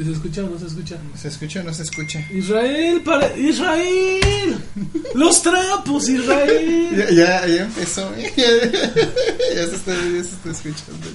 [0.00, 0.96] ¿Sí ¿Se escucha o no se escucha?
[1.14, 2.26] ¿Se escucha o no se escucha?
[2.30, 4.58] Israel, para Israel.
[5.14, 6.88] Los trapos, Israel.
[6.96, 8.10] Ya, ya, ya empezó.
[8.16, 11.06] ya, se está, ya se está escuchando.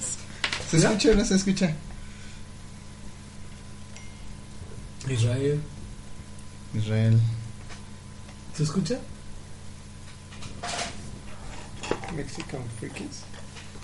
[0.70, 0.90] ¿Se ¿Ya?
[0.90, 1.74] escucha o no se escucha?
[5.10, 5.60] Israel.
[6.76, 7.20] Israel.
[8.56, 9.00] ¿Se escucha?
[12.16, 13.24] Mexican Freakies.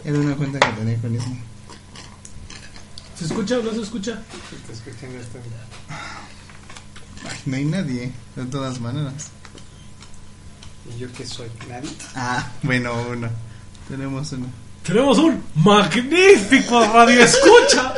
[0.05, 1.50] Era una cuenta que tenía con eso.
[3.21, 4.19] ¿Se escucha o no se escucha?
[4.49, 5.37] Si te escuchan esto.
[7.29, 9.27] Ay, no hay nadie, de todas maneras.
[10.89, 11.47] ¿Y yo qué soy?
[11.69, 11.91] ¿Nadie?
[12.15, 13.29] Ah, bueno, uno.
[13.87, 14.47] Tenemos uno.
[14.83, 17.93] Tenemos un magnífico radio escucha.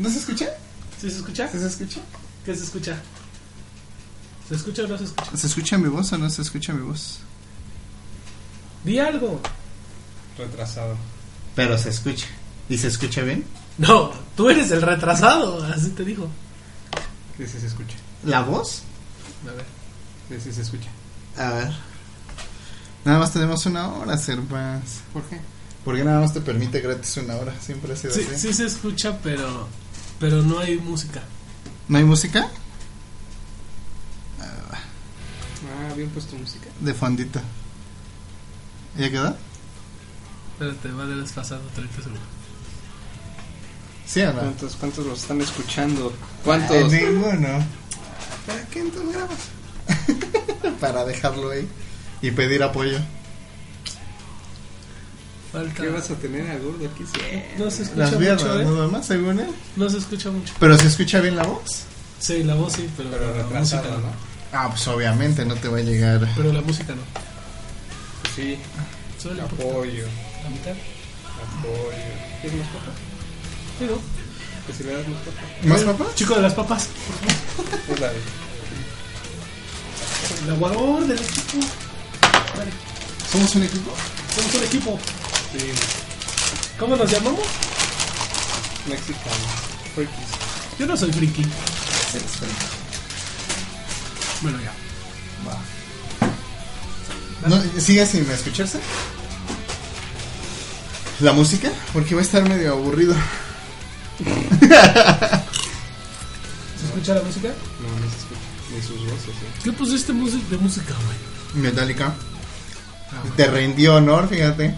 [0.00, 0.50] ¿No se escucha?
[1.00, 1.48] ¿Sí se escucha?
[1.48, 2.00] ¿Sí se escucha?
[2.44, 3.02] ¿Qué se escucha?
[4.50, 5.34] ¿Se escucha o no se escucha?
[5.34, 7.20] ¿Se escucha mi voz o no se escucha mi voz?
[8.84, 9.40] Di algo.
[10.36, 10.98] Retrasado.
[11.54, 12.26] Pero se escucha.
[12.68, 13.44] ¿Y se escucha bien?
[13.78, 16.28] No, tú eres el retrasado, así te dijo.
[17.36, 17.96] Sí, sí se escucha.
[18.24, 18.82] ¿La voz?
[19.48, 19.64] A ver.
[20.28, 20.88] Sí, sí se escucha.
[21.36, 21.72] A ver.
[23.04, 25.02] Nada más tenemos una hora, Servas.
[25.12, 25.38] ¿Por qué?
[25.84, 27.54] Porque nada más te permite gratis una hora.
[27.60, 28.48] Siempre ha sido Sí, así.
[28.48, 29.68] sí se escucha, pero
[30.18, 31.22] pero no hay música.
[31.88, 32.48] ¿No hay música?
[34.40, 36.66] Ah, habían puesto música.
[36.80, 37.40] De fondito.
[38.98, 39.36] ¿Ya quedó?
[40.52, 42.22] Espérate, va a desfasado 30 segundos.
[44.06, 44.40] ¿Sí o no?
[44.40, 46.12] ¿Cuántos, cuántos los están escuchando?
[46.44, 46.92] ¿Cuántos?
[46.92, 47.64] Eh, ninguno.
[48.46, 50.76] ¿Para qué entonces grabas?
[50.80, 51.68] Para dejarlo ahí
[52.22, 52.98] y pedir apoyo.
[55.52, 55.82] Falta.
[55.82, 57.04] ¿Qué vas a tener a gordo aquí?
[57.04, 57.42] Sí.
[57.58, 58.64] No se escucha Las mucho, viernes, ¿eh?
[58.64, 59.50] nada más, según él.
[59.74, 60.54] No se escucha mucho.
[60.60, 61.84] Pero se escucha bien la voz.
[62.20, 63.98] Sí, la voz sí, pero, Pero la música no.
[63.98, 64.12] ¿no?
[64.52, 66.28] Ah, pues obviamente no te va a llegar.
[66.36, 67.02] Pero la música no.
[68.34, 68.58] Sí.
[69.20, 69.42] Solo.
[69.42, 70.04] Apoyo.
[70.44, 70.72] La mitad.
[71.58, 72.40] Apoyo.
[72.40, 73.15] ¿Quieres más papas?
[73.78, 73.98] Sí, ¿no?
[74.66, 75.06] Que si le das
[75.64, 76.14] más papas.
[76.14, 76.88] Chico de las papas.
[77.92, 78.18] Es la de.
[80.44, 81.58] El aguador del equipo.
[82.56, 82.70] Vale,
[83.30, 83.90] ¿Somos un equipo?
[84.34, 84.98] somos un equipo.
[85.52, 85.58] Sí.
[86.78, 87.40] ¿Cómo nos llamamos?
[88.88, 89.32] Mexican
[89.94, 90.28] Freakies.
[90.78, 91.42] Yo no soy friki.
[91.42, 92.56] Eres feliz.
[94.42, 94.72] Bueno, ya.
[95.48, 95.58] Va.
[97.48, 98.78] No, ¿Sigue sin escucharse?
[101.20, 101.70] ¿La música?
[101.92, 103.14] Porque va a estar medio aburrido.
[106.78, 107.48] ¿Se escucha la música?
[107.48, 108.40] No, no se escucha.
[108.74, 109.60] Ni sus voces, ¿eh?
[109.62, 111.62] ¿Qué pusiste música de música, güey?
[111.62, 112.14] Metallica.
[113.36, 114.74] Te rindió honor, fíjate.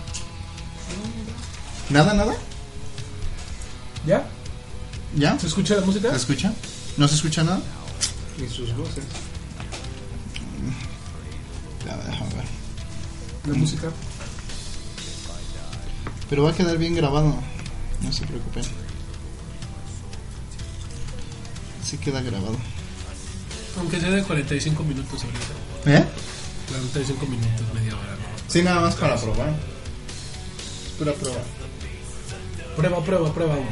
[1.91, 2.35] ¿Nada, nada?
[4.07, 4.27] ¿Ya?
[5.17, 5.39] ¿Ya?
[5.39, 6.11] ¿Se escucha la música?
[6.11, 6.53] ¿Se escucha?
[6.97, 7.61] ¿No se escucha nada?
[8.39, 9.05] Ni sus voces.
[11.87, 12.45] Ya, déjame ver.
[13.47, 13.89] La música.
[16.29, 17.35] Pero va a quedar bien grabado.
[18.03, 18.65] No se preocupen.
[21.89, 22.59] Sí queda grabado.
[23.79, 25.47] Aunque sea de 45 minutos ahorita.
[25.87, 26.05] ¿Eh?
[26.69, 28.19] 45 minutos, media hora, ¿no?
[28.47, 29.49] Sí, nada más para probar.
[29.49, 29.55] Es
[30.99, 31.41] pura prueba.
[32.77, 33.71] Prueba, prueba, prueba uno.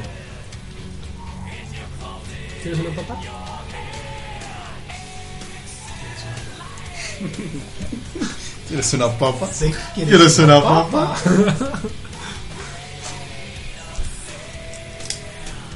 [2.62, 3.20] ¿Quieres una papa?
[8.68, 9.50] ¿Quieres una papa?
[9.52, 9.74] Sí.
[9.94, 11.14] ¿Quieres una papa?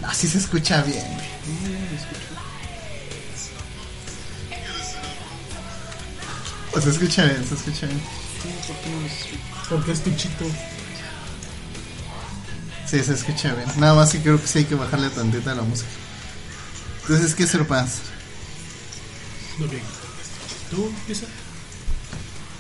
[0.09, 1.80] Así se escucha bien, güey.
[6.79, 8.01] Se escucha bien, se escucha bien.
[9.69, 10.45] Porque es tu chito.
[12.87, 13.69] Sí, se escucha bien.
[13.77, 15.89] Nada más que creo que sí hay que bajarle tantita a la música.
[17.03, 17.99] Entonces, ¿qué serpas?
[19.63, 19.73] Ok.
[20.71, 21.27] ¿Tú empieza?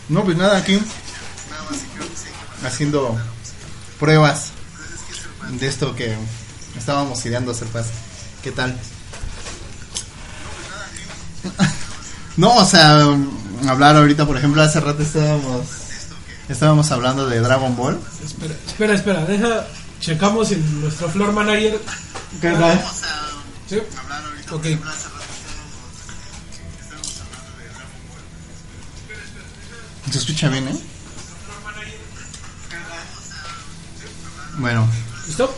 [0.08, 0.82] No, pues nada, aquí.
[2.64, 3.16] Haciendo
[3.98, 4.50] pruebas
[5.58, 6.16] de esto que
[6.76, 7.86] estábamos ideando, serpas.
[8.42, 8.78] ¿Qué tal?
[12.36, 13.06] No, o sea,
[13.68, 15.66] hablar ahorita, por ejemplo, hace rato estábamos
[16.48, 18.00] estábamos hablando de Dragon Ball.
[18.24, 19.24] Espera, espera, espera.
[19.24, 19.66] Deja.
[20.00, 21.78] Checamos si nuestro floor manager.
[22.40, 22.82] ¿Qué tal?
[23.68, 23.78] ¿Sí?
[24.50, 24.66] Ok.
[30.10, 30.80] Se escucha bien, ¿eh?
[34.58, 34.88] Bueno,
[35.26, 35.54] ¿Listo?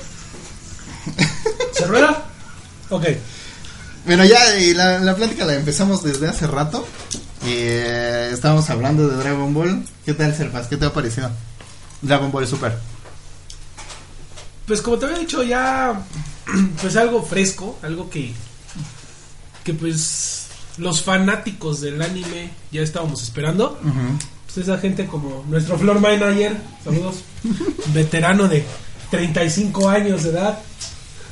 [1.73, 2.25] ¿Se rueda?
[2.91, 3.07] Ok.
[4.05, 6.87] bueno ya y la, la plática la empezamos desde hace rato
[7.45, 9.85] y eh, estábamos hablando de Dragon Ball.
[10.05, 10.69] ¿Qué tal, Serpas?
[10.69, 11.31] ¿Qué te ha parecido?
[12.01, 12.79] Dragon Ball Super.
[14.67, 16.03] Pues como te había dicho ya,
[16.81, 18.33] pues algo fresco, algo que,
[19.65, 20.47] que pues
[20.79, 23.79] los fanáticos del anime ya estábamos esperando.
[24.47, 27.17] Pues esa gente como nuestro floor manager, saludos,
[27.93, 28.65] veterano de
[29.11, 30.59] 35 años de edad.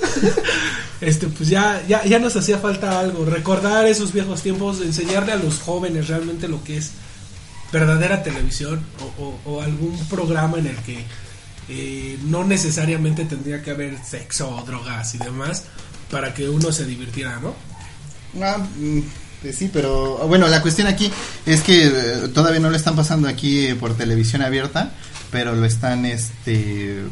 [1.00, 5.37] este, pues ya, ya, ya nos hacía falta algo, recordar esos viejos tiempos, enseñarle a
[5.37, 6.91] los jóvenes realmente lo que es
[7.73, 8.81] verdadera televisión
[9.19, 11.05] o, o- algún programa en el que
[11.69, 15.64] eh, no necesariamente tendría que haber sexo o drogas y demás
[16.11, 17.55] para que uno se divirtiera, ¿no?
[18.43, 19.00] Ah, mm,
[19.43, 21.11] pues sí, pero bueno, la cuestión aquí
[21.47, 24.93] es que eh, todavía no lo están pasando aquí eh, por televisión abierta,
[25.31, 27.02] pero lo están, este,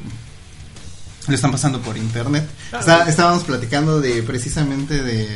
[1.29, 2.49] lo están pasando por internet.
[2.73, 5.29] Ah, Está- estábamos platicando de precisamente de,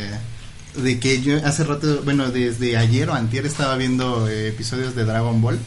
[0.76, 5.04] de que yo hace rato, bueno, desde ayer o antier estaba viendo eh, episodios de
[5.04, 5.58] Dragon Ball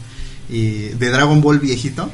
[0.48, 2.10] y de Dragon Ball viejito.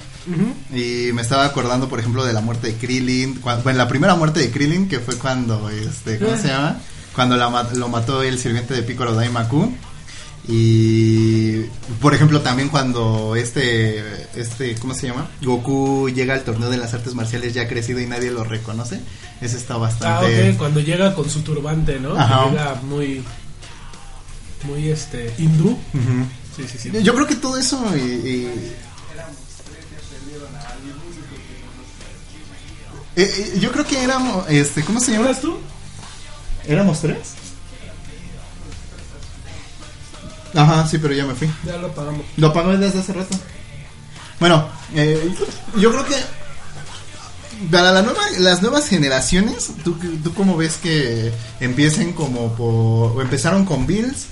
[0.72, 3.40] Y me estaba acordando, por ejemplo, de la muerte de Krillin.
[3.42, 6.76] bueno, la primera muerte de Krillin, que fue cuando, este, ¿cómo se llama?
[7.14, 9.74] Cuando la lo mató el sirviente de Piccolo Daimaku.
[10.48, 11.60] Y,
[12.00, 14.02] por ejemplo, también cuando este,
[14.34, 15.30] este, ¿cómo se llama?
[15.40, 19.00] Goku llega al torneo de las artes marciales ya crecido y nadie lo reconoce.
[19.40, 20.50] Ese está Ah, bastante...
[20.50, 22.14] ok, cuando llega con su turbante, ¿no?
[22.14, 22.48] Que Ajá.
[22.50, 23.22] Llega muy,
[24.64, 25.70] muy, este, hindú.
[25.70, 26.26] Ujú.
[26.56, 27.02] Sí, sí, sí.
[27.02, 28.72] Yo creo que todo eso y, y-
[33.14, 33.22] Eh,
[33.54, 35.26] eh, yo creo que éramos, este, ¿cómo se llama?
[35.26, 35.58] ¿Eras tú?
[36.66, 37.18] ¿Éramos tres?
[40.54, 41.50] Ajá, sí, pero ya me fui.
[41.66, 42.22] Ya lo apagamos.
[42.36, 43.36] Lo apagó desde hace rato.
[44.38, 45.32] Bueno, eh,
[45.78, 46.16] yo creo que
[47.70, 53.16] para la nueva, las nuevas generaciones, ¿tú, ¿tú cómo ves que empiecen como por...
[53.16, 54.26] o empezaron con Bills?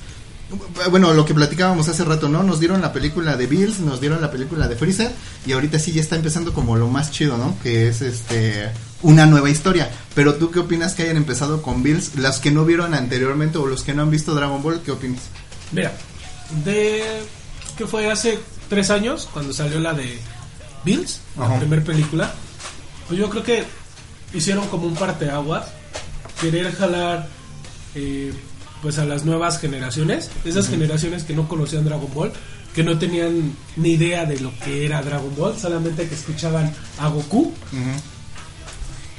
[0.90, 2.42] Bueno, lo que platicábamos hace rato, ¿no?
[2.42, 5.12] Nos dieron la película de Bills, nos dieron la película de Freezer
[5.46, 7.56] y ahorita sí ya está empezando como lo más chido, ¿no?
[7.62, 8.68] Que es este
[9.02, 9.90] una nueva historia.
[10.14, 12.16] Pero tú qué opinas que hayan empezado con Bills?
[12.16, 15.20] Las que no vieron anteriormente o los que no han visto Dragon Ball, ¿qué opinas?
[15.72, 15.92] Mira,
[16.64, 17.02] de
[17.76, 18.38] que fue hace
[18.68, 20.18] tres años cuando salió la de
[20.84, 22.32] Bills, la primera película,
[23.06, 23.64] pues yo creo que
[24.34, 25.66] hicieron como un parteaguas,
[26.40, 27.28] querer jalar
[27.94, 28.32] eh,
[28.82, 32.32] pues a las nuevas generaciones, esas generaciones que no conocían Dragon Ball,
[32.74, 37.08] que no tenían ni idea de lo que era Dragon Ball, solamente que escuchaban a
[37.08, 37.52] Goku.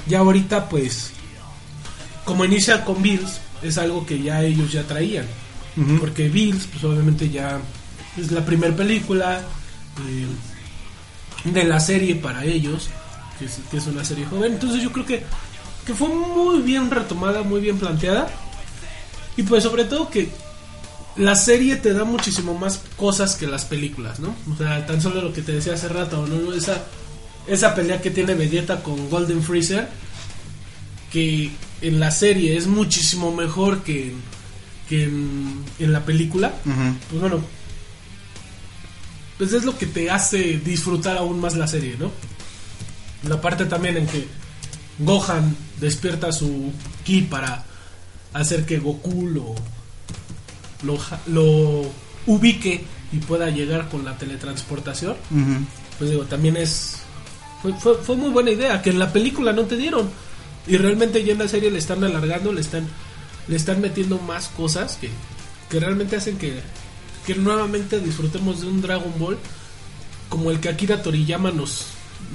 [0.07, 1.11] Ya ahorita pues
[2.25, 5.25] como inicia con Bills es algo que ya ellos ya traían.
[5.99, 7.59] Porque Bills, pues obviamente ya
[8.17, 9.41] es la primera película
[10.07, 12.89] eh, de la serie para ellos,
[13.39, 14.53] que es, que es una serie joven.
[14.53, 15.23] Entonces yo creo que,
[15.85, 18.29] que fue muy bien retomada, muy bien planteada.
[19.37, 20.29] Y pues sobre todo que
[21.15, 24.35] la serie te da muchísimo más cosas que las películas, ¿no?
[24.51, 26.53] O sea, tan solo lo que te decía hace rato, ¿no?
[26.53, 26.83] Esa,
[27.47, 29.87] esa pelea que tiene Vegeta con Golden Freezer,
[31.11, 31.51] que
[31.81, 34.13] en la serie es muchísimo mejor que,
[34.91, 36.51] que en, en la película,
[37.09, 37.39] pues bueno,
[39.37, 42.11] pues es lo que te hace disfrutar aún más la serie, ¿no?
[43.29, 44.27] La parte también en que
[44.99, 46.73] Gohan despierta su
[47.05, 47.63] ki para
[48.33, 49.55] hacer que Goku lo,
[50.83, 51.89] lo, lo
[52.27, 52.83] ubique
[53.13, 55.15] y pueda llegar con la teletransportación,
[55.97, 56.97] pues digo, también es...
[57.61, 60.09] Fue, fue, fue muy buena idea, que en la película no te dieron.
[60.67, 62.87] Y realmente ya en la serie le están alargando, le están,
[63.47, 65.09] le están metiendo más cosas que,
[65.69, 66.61] que realmente hacen que,
[67.25, 69.37] que nuevamente disfrutemos de un Dragon Ball
[70.29, 71.87] como el que Akira Toriyama nos,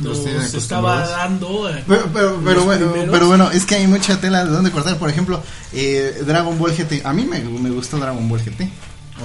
[0.03, 0.19] Nos
[0.55, 1.71] estaba dando.
[1.71, 3.11] eh, Pero, pero, bueno, primeros.
[3.13, 4.99] pero bueno, es que hay mucha tela de dónde cortar.
[4.99, 5.43] Por ejemplo,
[5.73, 7.03] eh, Dragon Ball GT.
[7.07, 8.69] A mí me, me gustó Dragon Ball GT,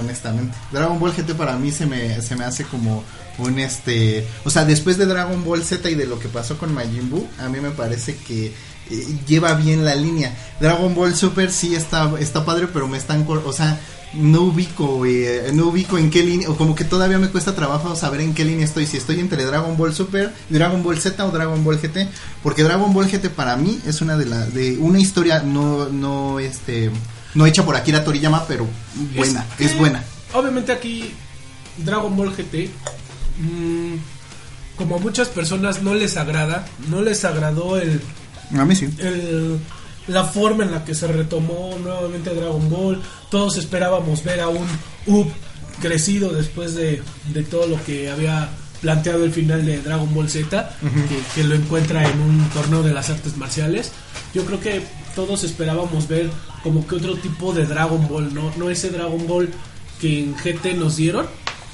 [0.00, 0.56] honestamente.
[0.70, 3.04] Dragon Ball GT para mí se me, se me hace como
[3.38, 4.26] un este.
[4.44, 7.28] O sea, después de Dragon Ball Z y de lo que pasó con Majin Buu,
[7.38, 8.54] a mí me parece que
[8.92, 10.34] eh, lleva bien la línea.
[10.60, 13.26] Dragon Ball Super sí está, está padre, pero me están.
[13.28, 13.80] O sea.
[14.14, 17.96] No ubico, eh, no ubico en qué línea, o como que todavía me cuesta trabajo
[17.96, 21.30] saber en qué línea estoy, si estoy entre Dragon Ball Super, Dragon Ball Z o
[21.30, 22.08] Dragon Ball GT,
[22.42, 26.40] porque Dragon Ball GT para mí es una de las, de una historia no, no,
[26.40, 26.90] este,
[27.34, 28.66] no hecha por Akira Toriyama, pero
[29.16, 30.04] buena, que, es, buena.
[30.34, 31.14] Obviamente aquí
[31.78, 32.68] Dragon Ball GT,
[33.38, 33.94] mm,
[34.76, 38.02] como a muchas personas no les agrada, no les agradó el,
[38.58, 38.88] A mí sí.
[38.98, 39.58] el-
[40.08, 43.00] la forma en la que se retomó nuevamente Dragon Ball.
[43.30, 44.66] Todos esperábamos ver a un
[45.06, 45.28] Up
[45.80, 47.00] crecido después de,
[47.32, 48.48] de todo lo que había
[48.80, 50.70] planteado el final de Dragon Ball Z,
[51.08, 53.92] que, que lo encuentra en un torneo de las artes marciales.
[54.34, 54.82] Yo creo que
[55.14, 56.30] todos esperábamos ver
[56.64, 59.50] como que otro tipo de Dragon Ball, no, no ese Dragon Ball
[60.00, 61.26] que en GT nos dieron,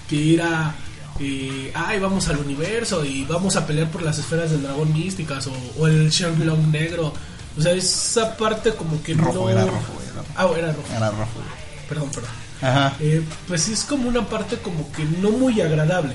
[0.09, 0.75] que era
[1.21, 5.47] eh, ay, vamos al universo y vamos a pelear por las esferas del dragón místicas
[5.47, 7.13] o, o el Shenlong negro.
[7.57, 9.49] O sea, esa parte como que Rojo, no...
[9.51, 10.29] era rojo, era rojo.
[10.37, 10.89] Ah, era rojo.
[10.97, 11.41] Era rojo.
[11.89, 12.31] Perdón, perdón.
[12.61, 12.97] Ajá.
[13.01, 16.15] Eh, pues sí es como una parte como que no muy agradable.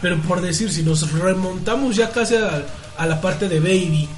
[0.00, 2.64] Pero por decir, si nos remontamos ya casi a,
[2.98, 4.08] a la parte de Baby,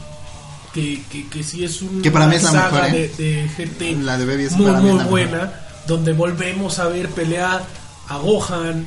[0.74, 3.10] que, que, que sí es un, Que para mí una es la saga mejor, ¿eh?
[3.16, 3.48] de, de
[3.96, 5.50] GT La de Baby es muy muy buena, mejor.
[5.86, 7.62] donde volvemos a ver pelear
[8.08, 8.86] a Gohan,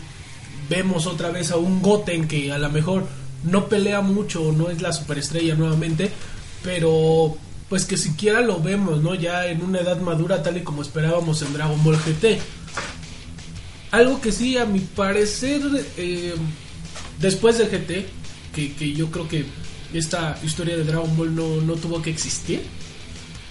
[0.71, 3.05] vemos otra vez a un Goten que a lo mejor
[3.43, 6.09] no pelea mucho, no es la superestrella nuevamente,
[6.63, 7.35] pero
[7.67, 9.13] pues que siquiera lo vemos, ¿no?
[9.15, 12.39] Ya en una edad madura tal y como esperábamos en Dragon Ball GT.
[13.91, 15.61] Algo que sí, a mi parecer,
[15.97, 16.33] eh,
[17.19, 18.05] después de GT,
[18.55, 19.45] que, que yo creo que
[19.93, 22.61] esta historia de Dragon Ball no, no tuvo que existir,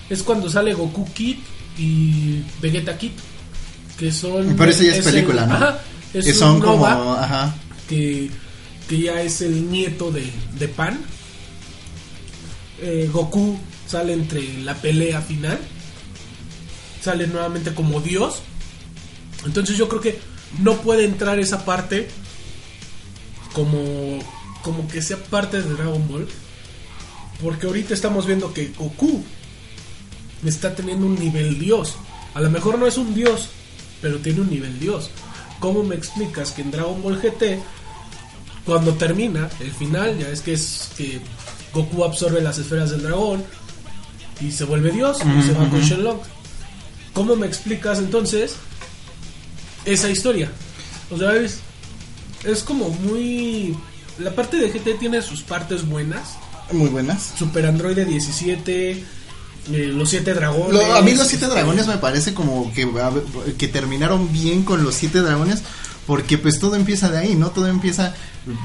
[0.08, 1.36] es cuando sale Goku Kid
[1.78, 3.10] y Vegeta Kid,
[3.98, 4.54] que son...
[4.56, 5.54] Pero eso ya es el- película, ¿no?
[5.54, 5.78] ajá,
[6.14, 7.54] es que un son como, Nova ajá.
[7.88, 8.30] que,
[8.88, 11.00] que ya es el nieto de, de Pan.
[12.82, 15.58] Eh, Goku sale entre la pelea final.
[17.02, 18.40] Sale nuevamente como Dios.
[19.44, 20.18] Entonces yo creo que
[20.58, 22.08] no puede entrar esa parte
[23.52, 24.18] como,
[24.62, 26.28] como que sea parte de Dragon Ball.
[27.42, 29.24] Porque ahorita estamos viendo que Goku
[30.44, 31.94] está teniendo un nivel Dios.
[32.34, 33.48] A lo mejor no es un Dios,
[34.02, 35.10] pero tiene un nivel Dios.
[35.60, 37.60] ¿Cómo me explicas que en Dragon Ball GT,
[38.64, 41.20] cuando termina el final, ya es que es que
[41.72, 43.44] Goku absorbe las esferas del dragón
[44.40, 46.18] y se vuelve Dios y se va con Shenlong?
[47.12, 48.56] ¿Cómo me explicas entonces
[49.84, 50.50] esa historia?
[51.10, 51.60] O sea, es,
[52.44, 53.76] es como muy...
[54.18, 56.36] La parte de GT tiene sus partes buenas.
[56.72, 57.34] Muy buenas.
[57.36, 59.04] Super Android 17, eh,
[59.68, 60.72] los siete dragones.
[60.72, 62.88] Lo- a mí los siete dragones me parece como que,
[63.58, 65.62] que terminaron bien con los siete dragones.
[66.06, 67.50] Porque pues todo empieza de ahí, ¿no?
[67.50, 68.14] Todo empieza,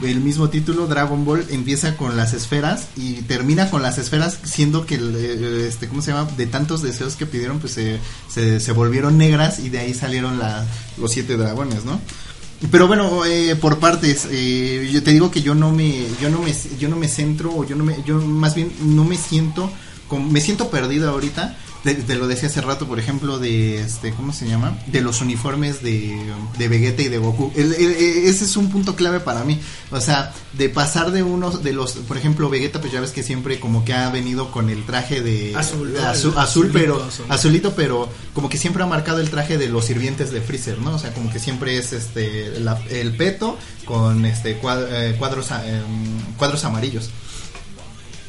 [0.03, 4.87] el mismo título, Dragon Ball, empieza con las esferas y termina con las esferas siendo
[4.87, 6.27] que, eh, este, ¿cómo se llama?
[6.37, 7.99] De tantos deseos que pidieron, pues se,
[8.33, 10.65] se, se volvieron negras y de ahí salieron la,
[10.97, 12.01] los siete dragones, ¿no?
[12.71, 16.39] Pero bueno, eh, por partes, eh, yo te digo que yo no me, yo no
[16.41, 19.69] me, yo no me centro, o yo no me, yo más bien no me siento,
[20.07, 21.57] como, me siento perdido ahorita.
[21.85, 24.75] De, te lo decía hace rato, por ejemplo, de este, ¿cómo se llama?
[24.87, 26.19] De los uniformes de,
[26.57, 27.51] de Vegeta y de Goku.
[27.55, 29.59] El- el- el- ese es un punto clave para mí.
[29.91, 33.21] O sea, de pasar de unos, de los, por ejemplo, Vegeta, pues ya ves que
[33.21, 37.25] siempre como que ha venido con el traje de Azul, azul, pero azulito, azul.
[37.29, 40.95] azulito, pero como que siempre ha marcado el traje de los sirvientes de Freezer, ¿no?
[40.95, 46.19] O sea, como que siempre es este la- el peto con este eh, cuadros em,
[46.35, 47.11] cuadros amarillos.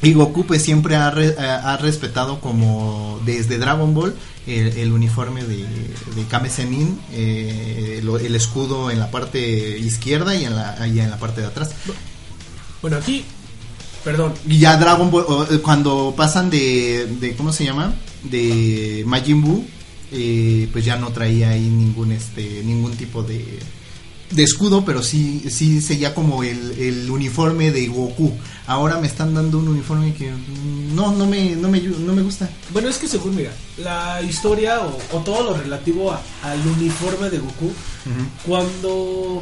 [0.03, 4.91] Y Goku pues siempre ha, re- ha- ha respetado como desde Dragon Ball el, el
[4.91, 5.57] uniforme de,
[6.15, 10.99] de Kame Sennin, eh, lo- el escudo en la parte izquierda y en la, y
[10.99, 11.71] en la parte de atrás.
[12.81, 13.25] Bueno, aquí,
[14.03, 17.93] perdón, Y ya Dragon Ball, eh, cuando pasan de, de, ¿cómo se llama?
[18.23, 19.65] De Majin Buu,
[20.11, 23.59] eh, pues ya no traía ahí ningún, este, ningún tipo de,
[24.31, 28.33] de escudo, pero sí, sí seguía como el, el uniforme de Goku.
[28.65, 30.31] Ahora me están dando un uniforme que
[30.93, 32.49] no, no me, no me, no me gusta.
[32.73, 37.29] Bueno, es que según, mira, la historia o, o todo lo relativo a- al uniforme
[37.29, 37.71] de Goku,
[38.45, 39.41] cuando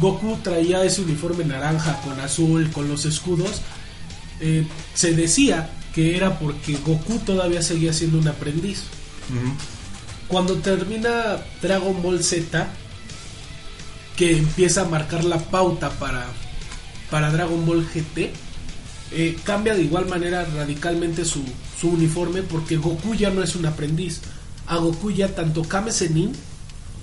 [0.00, 3.62] Goku traía ese uniforme naranja con azul, con los escudos,
[4.40, 8.82] eh, se decía que era porque Goku todavía seguía siendo un aprendiz.
[10.26, 12.68] Cuando termina Dragon Ball Z,
[14.16, 16.26] que empieza a marcar la pauta para,
[17.10, 18.32] para Dragon Ball GT,
[19.12, 21.42] eh, cambia de igual manera radicalmente su,
[21.80, 24.20] su uniforme porque Goku ya no es un aprendiz.
[24.66, 26.32] A Goku ya tanto Kame Sennin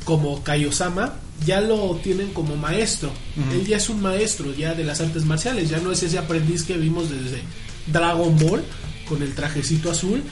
[0.04, 1.14] como Kaiosama
[1.46, 3.12] ya lo tienen como maestro.
[3.52, 6.64] Él ya es un maestro ya de las artes marciales, ya no es ese aprendiz
[6.64, 7.42] que vimos desde
[7.88, 8.64] Dragon Ball
[9.08, 10.24] con el trajecito azul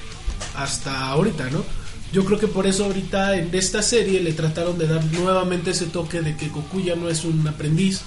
[0.56, 1.64] hasta ahorita, ¿no?
[2.12, 5.86] Yo creo que por eso ahorita en esta serie le trataron de dar nuevamente ese
[5.86, 8.02] toque de que Goku ya no es un aprendiz,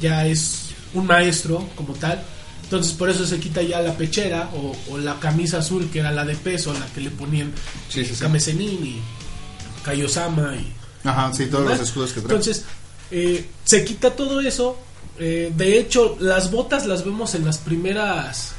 [0.00, 2.22] ya es un maestro como tal.
[2.62, 6.10] Entonces por eso se quita ya la pechera o, o la camisa azul que era
[6.10, 7.52] la de peso, la que le ponían
[7.90, 8.20] Sí, sí, sí.
[8.22, 9.00] Kame Sennin y
[9.84, 10.72] Kaiosama y
[11.06, 11.84] Ajá, sí, todos los ¿verdad?
[11.86, 12.36] escudos que trae.
[12.36, 12.64] Entonces,
[13.10, 14.78] eh, se quita todo eso.
[15.18, 18.52] eh, de hecho, las botas las vemos en las primeras.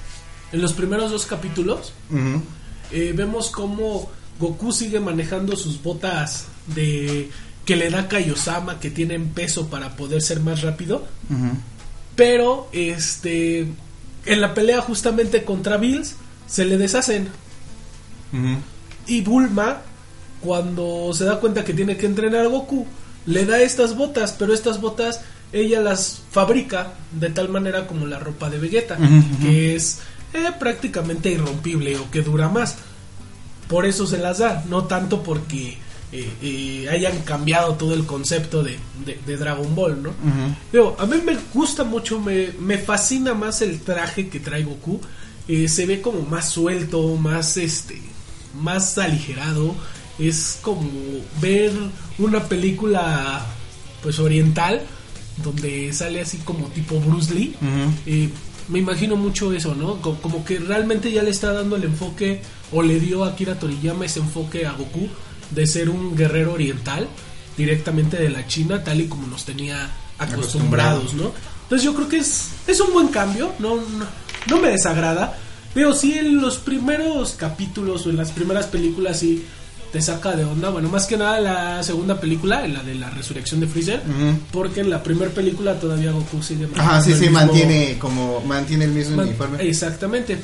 [0.51, 1.91] En los primeros dos capítulos.
[2.11, 2.43] Ujú.
[2.91, 7.29] eh, vemos cómo Goku sigue manejando sus botas de.
[7.65, 11.05] que le da Kaiosama, que tienen peso para poder ser más rápido.
[12.15, 13.67] Pero, este.
[14.25, 16.15] En la pelea justamente contra Bills,
[16.47, 17.29] se le deshacen.
[19.07, 19.81] Y Bulma,
[20.41, 22.85] cuando se da cuenta que tiene que entrenar a Goku,
[23.25, 25.21] le da estas botas, pero estas botas
[25.53, 28.97] ella las fabrica de tal manera como la ropa de Vegeta,
[29.41, 29.99] que es
[30.33, 32.75] eh, prácticamente irrompible o que dura más.
[33.67, 35.77] Por eso se las da, no tanto porque
[36.11, 40.11] eh, eh, hayan cambiado todo el concepto de, de- de Dragon Ball, ¿no?
[40.71, 45.01] Digo, a mí me gusta mucho, me, me fascina más el traje que trae Goku
[45.47, 47.99] eh, se ve como más suelto, más este,
[48.61, 49.75] más aligerado.
[50.17, 50.89] Es como
[51.41, 51.71] ver
[52.17, 53.45] una película
[54.01, 54.81] pues oriental
[55.43, 57.55] donde sale así como tipo Bruce Lee.
[58.69, 60.01] Me imagino mucho eso, ¿no?
[60.01, 62.41] Co- Como, que realmente ya le está dando el enfoque
[62.71, 65.07] o le dio a Akira Toriyama ese enfoque a Goku
[65.51, 67.07] de ser un guerrero oriental
[67.57, 71.31] directamente de la China, tal y como nos tenía acostumbrados, ¿no?
[71.63, 74.05] Entonces yo creo que es, es un buen cambio, no, no,
[74.49, 75.37] no me desagrada,
[75.73, 79.45] pero sí en los primeros capítulos o en las primeras películas sí
[79.95, 83.61] te saca de onda, bueno, más que nada la segunda película, la de la resurrección
[83.61, 84.01] de Freezer,
[84.51, 88.83] porque en la primera película todavía Goku sigue Ajá, sí, sí, mismo- mantiene como, mantiene
[88.83, 89.63] el mismo Man- uniforme.
[89.63, 90.37] Exactamente.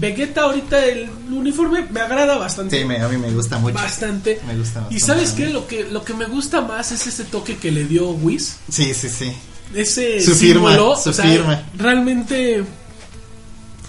[0.00, 2.78] Vegeta ahorita el uniforme me agrada bastante.
[2.80, 3.74] Sí, me- a mí me gusta mucho.
[3.74, 4.40] Bastante.
[4.46, 4.96] Me gusta bastante.
[4.96, 7.84] Y sabes qué, lo que lo que me gusta más es ese toque que le
[7.84, 9.30] dio Whis, Sí, sí, sí.
[9.74, 11.62] ese Su firma, símbolo, su o sea, firma.
[11.76, 12.64] realmente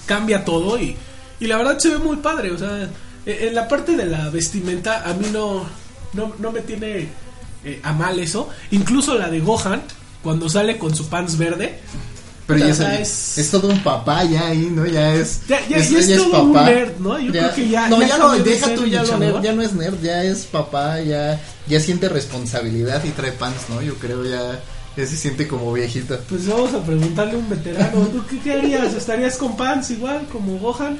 [0.05, 0.93] cambia todo y,
[1.39, 2.89] y la verdad se ve muy padre, o sea,
[3.25, 5.65] en la parte de la vestimenta a mí no
[6.13, 7.07] no, no me tiene
[7.63, 9.81] eh, a mal eso, incluso la de Gohan
[10.23, 11.79] cuando sale con su pants verde,
[12.47, 14.85] Pero ya sea, es, es- todo un papá ya ahí, ¿no?
[14.85, 15.41] Ya es.
[15.47, 17.19] Ya- ya- ya es todo un nerd, ¿no?
[17.19, 19.61] Yo creo que ya- No, ya ya, no, deja tú, ya, lo nerd, ya no
[19.63, 23.81] es nerd, ya es papá, ya, ya siente responsabilidad y trae pants, ¿no?
[23.81, 24.59] Yo creo ya.
[24.97, 26.17] Ya se siente como viejito.
[26.29, 28.93] Pues vamos a preguntarle a un veterano, ¿tú qué, qué harías?
[28.93, 30.97] ¿Estarías con pants igual como Gohan?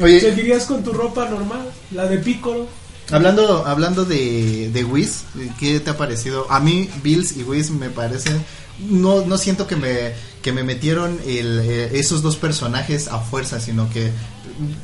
[0.00, 1.70] Oye, ¿Seguirías con tu ropa normal?
[1.90, 2.66] La de Piccolo.
[3.10, 5.24] hablando, hablando de, de Whis,
[5.58, 6.50] ¿qué te ha parecido?
[6.50, 8.44] A mí, Bills y Whis me parecen.
[8.88, 13.60] No, no siento que me, que me metieron el, eh, esos dos personajes a fuerza,
[13.60, 14.10] sino que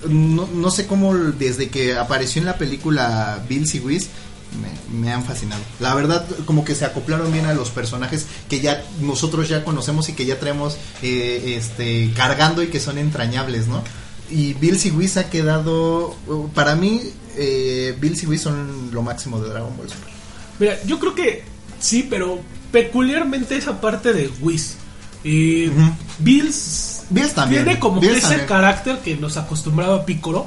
[0.09, 4.09] no, no sé cómo desde que apareció en la película Bills y Whis
[4.61, 5.63] me, me han fascinado.
[5.81, 10.09] La verdad, como que se acoplaron bien a los personajes que ya nosotros ya conocemos
[10.09, 13.83] y que ya traemos eh, este, cargando y que son entrañables, ¿no?
[14.31, 16.17] Y Bills y Whis ha quedado,
[16.55, 17.01] para mí,
[17.37, 20.09] eh, Bills y Whis son lo máximo de Dragon Ball Super.
[20.59, 21.45] Mira, yo creo que
[21.79, 22.41] sí, pero
[22.73, 24.77] peculiarmente esa parte de Whis.
[25.25, 25.71] Eh.
[26.19, 27.65] Bills Bills también.
[27.65, 28.49] tiene como Bills que ese también.
[28.49, 30.47] carácter que nos acostumbraba Piccolo,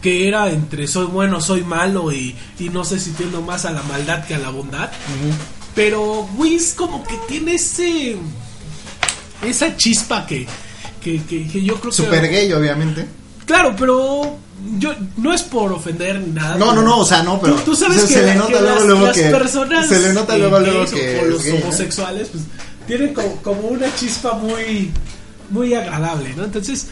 [0.00, 3.72] que era entre soy bueno, soy malo y, y no sé si tiendo más a
[3.72, 4.90] la maldad que a la bondad.
[5.74, 8.16] Pero Whis como que tiene ese
[9.42, 10.46] esa chispa que,
[11.06, 13.06] que, que- que yo creo que Super gay, obviamente.
[13.46, 14.36] Claro, pero
[14.78, 16.56] yo no es por ofender ni nada.
[16.56, 18.52] No, no, no, o sea, no, pero Tú, tú sabes se- que, se le nota
[18.52, 21.46] que luego, las, luego las que- personas se le nota luego, luego que o los
[21.46, 22.42] homosexuales pues
[22.88, 24.90] tienen como, como una chispa muy
[25.50, 26.44] muy agradable, ¿no?
[26.44, 26.88] Entonces,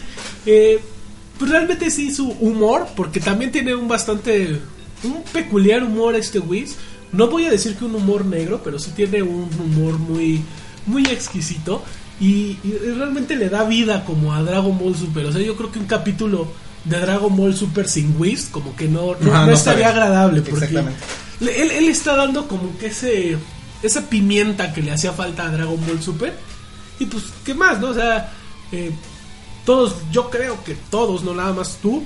[0.47, 0.81] eh,
[1.39, 4.61] pues realmente sí su humor, porque también tiene un bastante
[5.03, 6.77] un peculiar humor este Whis.
[7.11, 10.41] No voy a decir que un humor negro, pero sí tiene un humor muy
[10.87, 11.83] muy exquisito
[12.21, 15.27] y, y realmente le da vida como a Dragon Ball Super.
[15.27, 16.49] O sea, yo creo que un capítulo
[16.85, 19.99] de Dragon Ball Super sin Whis como que no, no, Ajá, no no estaría sabe.
[19.99, 20.67] agradable porque
[21.41, 23.37] él, él está dando como que ese
[23.83, 26.35] esa pimienta que le hacía falta a Dragon Ball Super
[26.99, 27.89] y pues qué más, ¿no?
[27.89, 28.33] O sea,
[28.73, 28.91] eh,
[29.65, 32.05] todos, yo creo que todos, no nada más tú,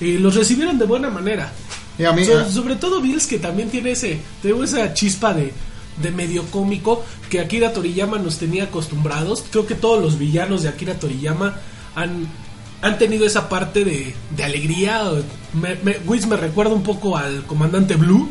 [0.00, 1.52] eh, los recibieron de buena manera.
[1.98, 5.52] Y a mí, So- sobre todo Bills que también tiene ese tengo esa chispa de,
[6.02, 9.44] de medio cómico que Akira Toriyama nos tenía acostumbrados.
[9.50, 11.58] Creo que todos los villanos de Akira Toriyama
[11.94, 12.26] han,
[12.82, 15.02] han tenido esa parte de, de alegría.
[15.52, 18.28] Me, me, Whis me recuerda un poco al comandante Blue,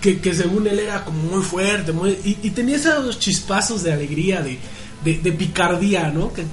[0.00, 3.92] que, que según él era como muy fuerte muy, y, y tenía esos chispazos de
[3.92, 4.58] alegría, de,
[5.04, 6.32] de, de picardía, ¿no?
[6.32, 6.44] Que,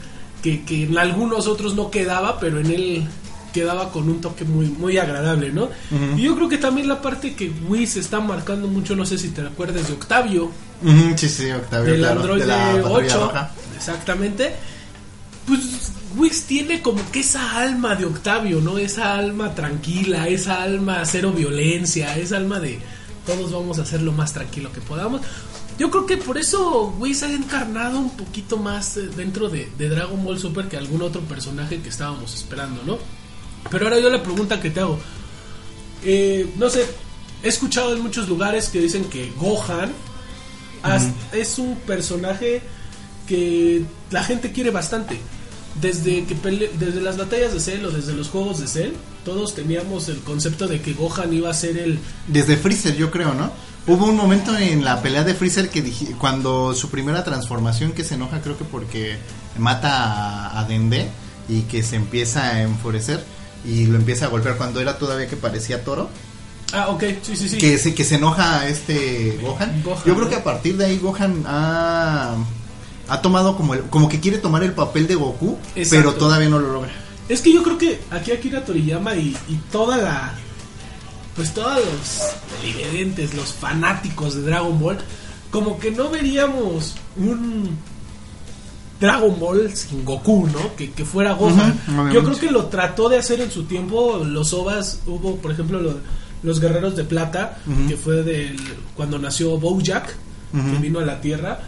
[0.41, 3.07] que, que en algunos otros no quedaba, pero en él
[3.53, 5.69] quedaba con un toque muy, muy agradable, ¿no?
[6.17, 9.29] Y yo creo que también la parte que Whis está marcando mucho, no sé si
[9.29, 10.51] te acuerdas de Octavio,
[11.15, 13.51] sí, sí, Octavio, del claro, Android de la patrulla 8, roja.
[13.77, 14.55] exactamente.
[15.47, 18.77] Pues Whis tiene como que esa alma de Octavio, ¿no?
[18.77, 22.79] Esa alma tranquila, esa alma cero violencia, esa alma de
[23.25, 25.21] todos vamos a hacer lo más tranquilo que podamos.
[25.79, 29.89] Yo creo que por eso Whis ha encarnado un poquito más eh, dentro de, de
[29.89, 32.99] Dragon Ball Super que algún otro personaje que estábamos esperando, ¿no?
[33.69, 34.99] Pero ahora yo la pregunta que te hago,
[36.03, 36.85] eh, no sé,
[37.43, 39.91] he escuchado en muchos lugares que dicen que Gohan
[41.31, 42.61] es un personaje
[43.27, 45.17] que la gente quiere bastante.
[45.81, 48.91] Desde que pele- desde las batallas de Cell o desde los juegos de Cell,
[49.25, 51.97] todos teníamos el concepto de que Gohan iba a ser el
[52.27, 53.51] Desde Freezer, yo creo, ¿no?
[53.87, 58.03] Hubo un momento en la pelea de Freezer que dije, cuando su primera transformación que
[58.03, 59.17] se enoja, creo que porque
[59.57, 61.07] mata a, a Dende
[61.49, 63.23] y que se empieza a enfurecer
[63.65, 66.09] y lo empieza a golpear cuando era todavía que parecía toro.
[66.73, 67.57] Ah, ok, sí, sí, sí.
[67.57, 69.83] Que, se, que se enoja a este Gohan.
[69.83, 72.35] Gohan, Yo creo que a partir de ahí Gohan ha,
[73.07, 76.07] ha tomado como el, como que quiere tomar el papel de Goku, Exacto.
[76.07, 76.91] pero todavía no lo logra.
[77.29, 80.33] Es que yo creo que aquí Akira Toriyama y, y toda la.
[81.35, 84.97] Pues todos los televidentes, los fanáticos de Dragon Ball,
[85.51, 87.77] como que no veríamos un
[89.03, 90.75] Dragon Ball sin Goku, ¿no?
[90.77, 91.77] Que, que fuera Gohan.
[92.13, 94.23] Yo creo que lo trató de hacer en su tiempo.
[94.25, 95.99] Los OVAs, hubo, por ejemplo, lo-
[96.41, 98.55] los Guerreros de Plata, que fue del,
[98.95, 100.15] cuando nació Bojack,
[100.51, 100.79] que Ujú.
[100.81, 101.59] vino a la Tierra.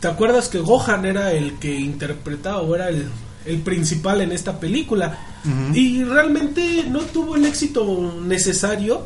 [0.00, 3.08] ¿Te acuerdas que Gohan era el que interpretaba o era el,
[3.46, 5.18] el principal en esta película?
[5.74, 9.02] Y realmente no tuvo el éxito necesario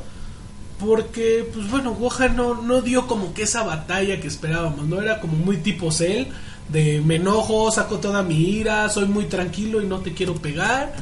[0.78, 5.00] porque, pues bueno, Gohan no, no dio como que esa batalla que esperábamos, ¿no?
[5.02, 6.26] Era como muy tipo Cell,
[6.72, 10.94] de me enojo, saco toda mi ira, soy muy tranquilo y no te quiero pegar.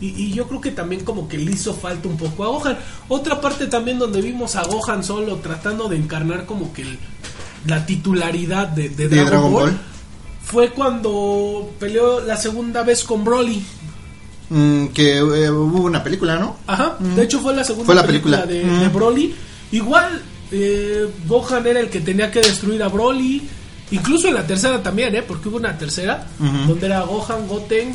[0.00, 2.78] Y, y yo creo que también como que le hizo falta un poco a Gohan.
[3.08, 6.98] Otra parte también donde vimos a Gohan solo tratando de encarnar como que el-
[7.66, 9.78] la titularidad de, de De Dragon, Ball, Ball.
[10.44, 13.62] fue cuando peleó la segunda vez con Broly.
[14.50, 16.56] Mm, que eh, hubo una película, ¿no?
[16.66, 18.72] Ajá, de hecho fue la segunda Fue la película, película.
[18.74, 18.92] De, de Mm.
[18.92, 19.34] Broly.
[19.70, 23.40] Igual, eh, Gohan era el que tenía que destruir a Broly.
[23.92, 25.22] Incluso en la tercera también, ¿eh?
[25.22, 26.26] Porque hubo una tercera
[26.66, 27.94] donde era Gohan, Goten,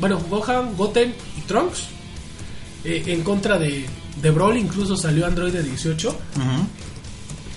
[0.00, 1.84] bueno, Gohan, Goten y Trunks
[2.84, 3.86] eh, en contra de,
[4.20, 4.60] de Broly.
[4.60, 6.08] Incluso salió Android de 18.
[6.08, 6.16] Ujú.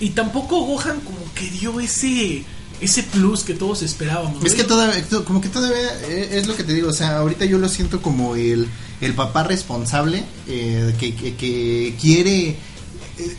[0.01, 2.43] Y tampoco Gohan como que dio ese
[2.81, 4.39] ese plus que todos esperábamos.
[4.41, 4.47] ¿no?
[4.47, 7.43] Es que todavía, como que todavía eh, es lo que te digo, o sea, ahorita
[7.43, 8.69] yo lo siento como el,
[9.01, 12.47] el papá responsable eh, que, que, que quiere...
[12.49, 12.57] eh,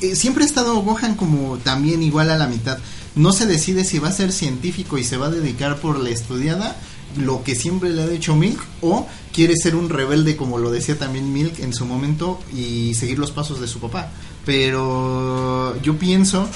[0.03, 2.79] eh, siempre ha estado Gohan como también igual a la mitad.
[3.14, 6.10] No se decide si va a ser científico y se va a dedicar por la
[6.10, 6.76] estudiada,
[7.16, 10.96] lo que siempre le ha dicho Milk, o quiere ser un rebelde como lo decía
[10.98, 14.10] también Milk en su momento y seguir los pasos de su papá.
[14.46, 16.48] Pero yo pienso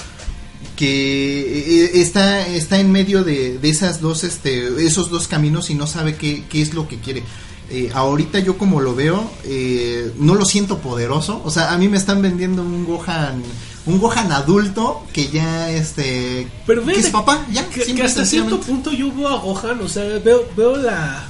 [0.75, 5.75] que eh, está está en medio de, de esas dos este esos dos caminos y
[5.75, 7.23] no sabe qué, qué es lo que quiere
[7.67, 11.87] Eh, ahorita yo como lo veo eh, no lo siento poderoso o sea a mí
[11.87, 13.41] me están vendiendo un Gohan
[13.85, 18.59] un Gohan adulto que ya este Pero que es papá ya que, que hasta cierto
[18.65, 21.23] punto yo veo a Gohan, o sea, veo, veo la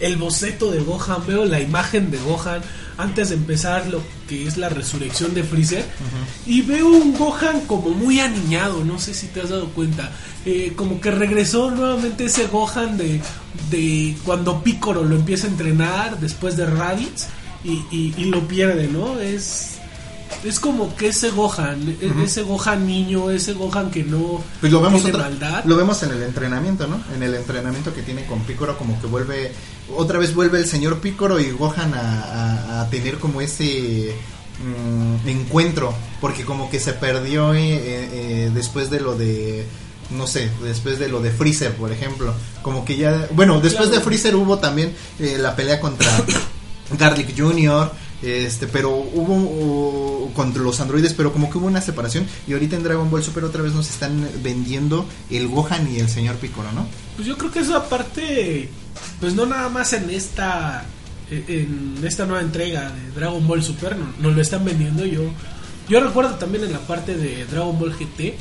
[0.00, 2.62] el boceto de Gohan, veo la imagen de Gohan
[2.98, 5.84] antes de empezar lo que es la resurrección de Freezer
[6.46, 10.10] y veo un Gohan como muy aniñado, no sé si te has dado cuenta,
[10.46, 13.20] eh, como que regresó nuevamente ese Gohan de,
[13.70, 17.26] de cuando Piccolo lo empieza a entrenar después de Raditz
[17.64, 19.18] y, y- y lo pierde, ¿no?
[19.20, 19.78] Es
[20.44, 24.80] es como que ese Gohan, e- ese Gohan niño, ese Gohan que no Pues lo
[24.80, 25.64] vemos tiene otra- maldad.
[25.64, 27.00] lo vemos en el entrenamiento, ¿no?
[27.14, 29.52] En el entrenamiento que tiene con Picoro como que vuelve
[29.96, 34.14] otra vez vuelve el señor Picoro y Gohan a, a- a tener como ese
[34.62, 39.66] mm, encuentro porque como que se perdió eh, eh, eh, después de lo de
[40.10, 43.98] no sé, después de lo de Freezer, por ejemplo, como que ya, bueno, después Claro.
[43.98, 46.08] de Freezer hubo también eh, la pelea contra
[46.98, 52.26] Garlic Jr., este, pero hubo uh, contra los androides, pero como que hubo una separación
[52.46, 56.08] y ahorita en Dragon Ball Super otra vez nos están vendiendo el Gohan y el
[56.08, 56.86] señor Piccolo, ¿no?
[57.16, 58.68] Pues yo creo que esa parte,
[59.20, 60.84] pues no nada más en esta
[61.30, 65.04] en esta nueva entrega de Dragon Ball Super no- nos lo están vendiendo.
[65.04, 65.22] Yo
[65.88, 68.34] yo recuerdo también en la parte de Dragon Ball GT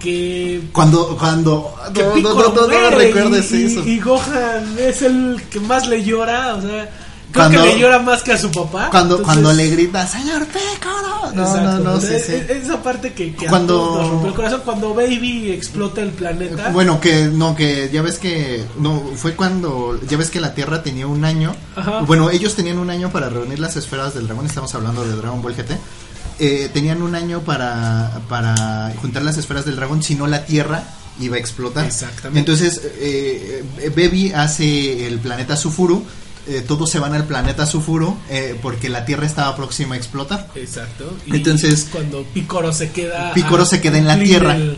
[0.00, 3.82] que Cuando, cuando, que no, recuerdes y, eso.
[3.86, 6.90] y- y Gohan es el que más le llora, o sea,
[7.32, 8.88] creo Cuando- que le llora más que a su papá.
[8.90, 11.32] Cuando, Entonces, cuando le grita, señor Piccolo.
[11.34, 12.08] No, exacto, no, no, sí.
[12.08, 16.68] e- Esa parte que, que Cuando- nos rompió el corazón, cuando Baby explota el planeta.
[16.70, 20.82] Bueno, que no, que ya ves que no fue cuando ya ves que la Tierra
[20.82, 21.54] tenía un año.
[21.74, 22.00] Ajá.
[22.00, 24.46] Bueno, ellos tenían un año para reunir las esferas del dragón.
[24.46, 25.76] Estamos hablando de Dragon Ball GT.
[26.38, 30.82] Eh, tenían un año para para juntar las esferas del dragón, si no la Tierra
[31.20, 31.84] iba a explotar.
[31.86, 32.38] Exactamente.
[32.40, 36.04] Entonces, eh, eh, Baby hace el planeta Sufuru.
[36.48, 40.48] Eh, todos se van al planeta Sufuru eh, porque la Tierra estaba próxima a explotar.
[40.54, 41.16] Exacto.
[41.26, 43.32] Y Entonces- cuando Picoro se queda.
[43.34, 44.56] Picoro se queda en la tierra.
[44.56, 44.76] el-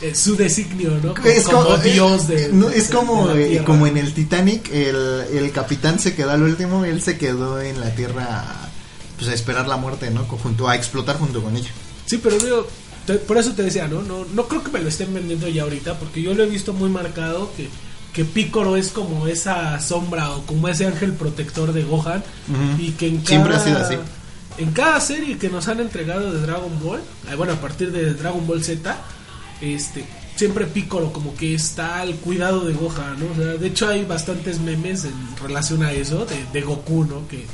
[0.00, 1.14] eh, su designio, ¿no?
[1.14, 2.48] Como, es como, como eh, Dios de.
[2.52, 4.96] no, de- es como de eh, como en el Titanic el,
[5.32, 8.68] el capitán se quedó al último y él se quedó en la tierra
[9.16, 11.70] pues a esperar la muerte no junto a explotar junto con ella
[12.06, 12.66] Sí, pero digo,
[13.06, 14.02] te- por eso te decía, ¿no?
[14.02, 14.24] ¿no?
[14.34, 16.90] No creo que me lo estén vendiendo ya ahorita, porque yo lo he visto muy
[16.90, 17.68] marcado que,
[18.12, 22.22] que Picoro es como esa sombra o como ese ángel protector de Gohan.
[22.78, 23.94] Y que en cada, Siempre ha sido así.
[24.58, 27.00] En cada serie que nos han entregado de Dragon Ball,
[27.36, 28.96] bueno, a partir de Dragon Ball Z,
[29.60, 30.04] este
[30.36, 33.26] siempre Piccolo como que está al cuidado de Gohan, ¿no?
[33.32, 37.28] O sea, de hecho hay bastantes memes en relación a eso, de, de Goku, ¿no?
[37.28, 37.46] Que,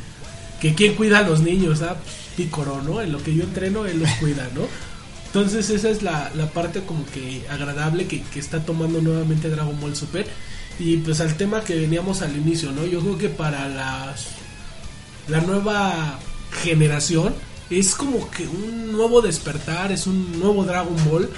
[0.60, 1.96] que quién cuida a los niños, ¿ah?
[2.36, 3.00] Piccolo, ¿no?
[3.00, 4.62] En lo que yo entreno, él los cuida, ¿no?
[5.28, 9.78] Entonces esa es la, la parte como que agradable que, que está tomando nuevamente Dragon
[9.80, 10.26] Ball Super.
[10.78, 12.86] Y pues al tema que veníamos al inicio, ¿no?
[12.86, 14.28] Yo creo que para las
[15.28, 16.18] la nueva
[16.62, 17.34] generación
[17.70, 21.28] es como que un nuevo despertar, es un nuevo Dragon Ball.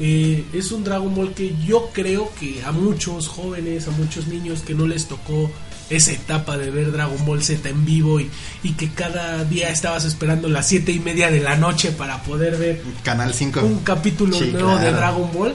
[0.00, 4.62] Eh, es un Dragon Ball que yo creo que a muchos jóvenes, a muchos niños
[4.62, 5.50] que no les tocó
[5.90, 8.30] esa etapa de ver Dragon Ball Z en vivo y,
[8.62, 12.56] y que cada día estabas esperando las siete y media de la noche para poder
[12.56, 13.60] ver Canal 5.
[13.60, 14.92] un capítulo Sí, nuevo de.
[14.92, 15.54] Dragon Ball.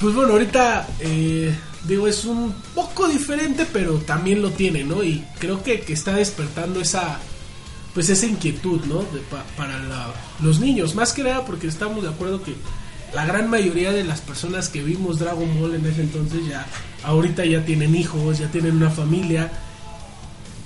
[0.00, 1.54] Pues bueno, ahorita eh,
[1.86, 5.02] digo, es un poco diferente, pero también lo tiene, ¿no?
[5.04, 7.18] Y creo que, que está despertando esa
[7.94, 9.02] pues esa inquietud, ¿no?
[9.02, 10.12] De pa- para la-
[10.42, 12.54] los niños, más que nada porque estamos de acuerdo que
[13.14, 16.66] la gran mayoría de las personas que vimos Dragon Ball en ese entonces ya
[17.04, 19.50] ahorita ya tienen hijos, ya tienen una familia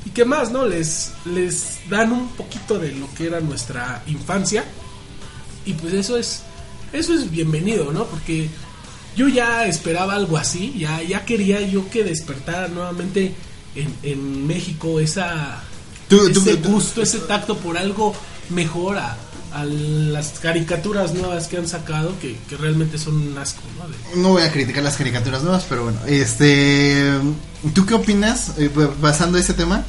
[0.06, 0.64] y qué más, ¿no?
[0.66, 4.64] Les les dan un poquito de lo que era nuestra infancia
[5.66, 6.42] y pues eso es
[6.92, 8.04] eso es bienvenido, ¿no?
[8.06, 8.48] Porque
[9.16, 13.34] yo ya esperaba algo así, ya ya quería yo que despertara nuevamente
[13.74, 15.62] en, en México esa
[16.08, 18.14] Tú- ese tú- gusto, ese tacto por algo
[18.50, 19.16] mejor a,
[19.52, 24.22] a las caricaturas nuevas que han sacado que, que realmente son un asco, ¿no?
[24.22, 27.10] No voy a criticar las caricaturas nuevas, pero bueno, este,
[27.74, 29.84] ¿tú qué opinas eh, basando ese tema?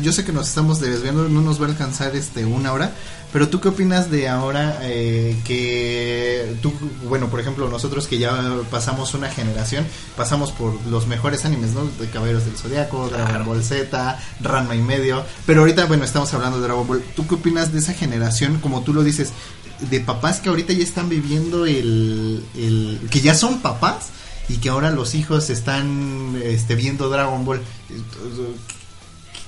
[0.00, 2.92] Yo sé que nos estamos desviando, no nos va a alcanzar este una hora,
[3.32, 6.72] pero ¿tú qué opinas de ahora eh, que tú,
[7.08, 9.84] bueno, por ejemplo, nosotros que ya pasamos una generación,
[10.16, 11.84] pasamos por los mejores animes, ¿no?
[11.98, 13.44] De Caballeros del Zodiaco, Dragon.
[13.44, 17.02] Ball Z, Ranma y medio, pero ahorita, bueno, estamos hablando de Dragon Ball.
[17.16, 19.32] ¿Tú qué opinas de esa generación, como tú lo dices,
[19.80, 24.10] de papás que ahorita ya están viviendo el, el que ya son papás
[24.48, 27.60] y que ahora los hijos están este, viendo Dragon Ball?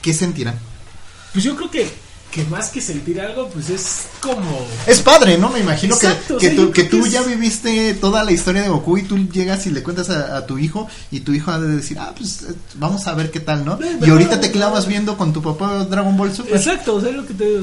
[0.07, 0.55] ¿Qué sentirán?
[1.33, 1.89] Pues yo creo que,
[2.31, 4.65] que más que sentir algo, pues es como...
[4.87, 5.51] Es padre, ¿no?
[5.51, 8.69] Me imagino Exacto, que, o que sea, tú, que ya viviste toda la historia de
[8.69, 11.59] Goku y tú llegas y le cuentas a, a tu hijo y tu hijo ha
[11.59, 13.81] de decir, ah, pues eh, vamos a ver qué tal, ¿no?
[14.01, 16.55] Y ahorita te clavas viendo con tu papá Dragon Ball Super.
[16.55, 17.57] Exacto, o sea, lo que te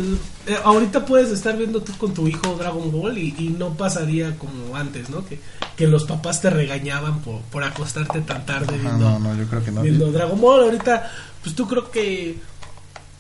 [0.46, 4.38] eh, ahorita puedes estar viendo tú con tu hijo Dragon Ball y, y no pasaría
[4.38, 5.26] como antes, ¿no?
[5.26, 5.40] Que,
[5.78, 9.48] que los papás te regañaban por, por acostarte tan tarde Ajá, viendo, no, no, yo
[9.48, 9.82] creo que no.
[9.82, 10.64] viendo Dragon Ball.
[10.66, 11.10] Ahorita,
[11.44, 12.38] pues tú creo que,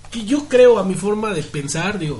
[0.09, 2.19] que yo creo a mi forma de pensar, digo,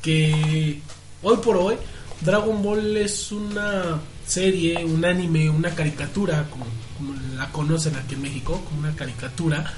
[0.00, 0.80] que
[1.22, 1.76] hoy por hoy
[2.20, 8.22] Dragon Ball es una serie, un anime, una caricatura, como, como la conocen aquí en
[8.22, 9.72] México, como una caricatura,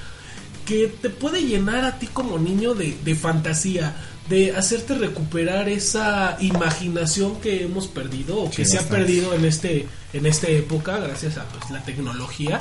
[0.64, 3.96] que te puede llenar a ti como niño de, de fantasía,
[4.28, 9.46] de hacerte recuperar esa imaginación que hemos perdido o que Sí, se ha perdido en
[9.46, 12.60] este en esta época gracias a pues, la tecnología.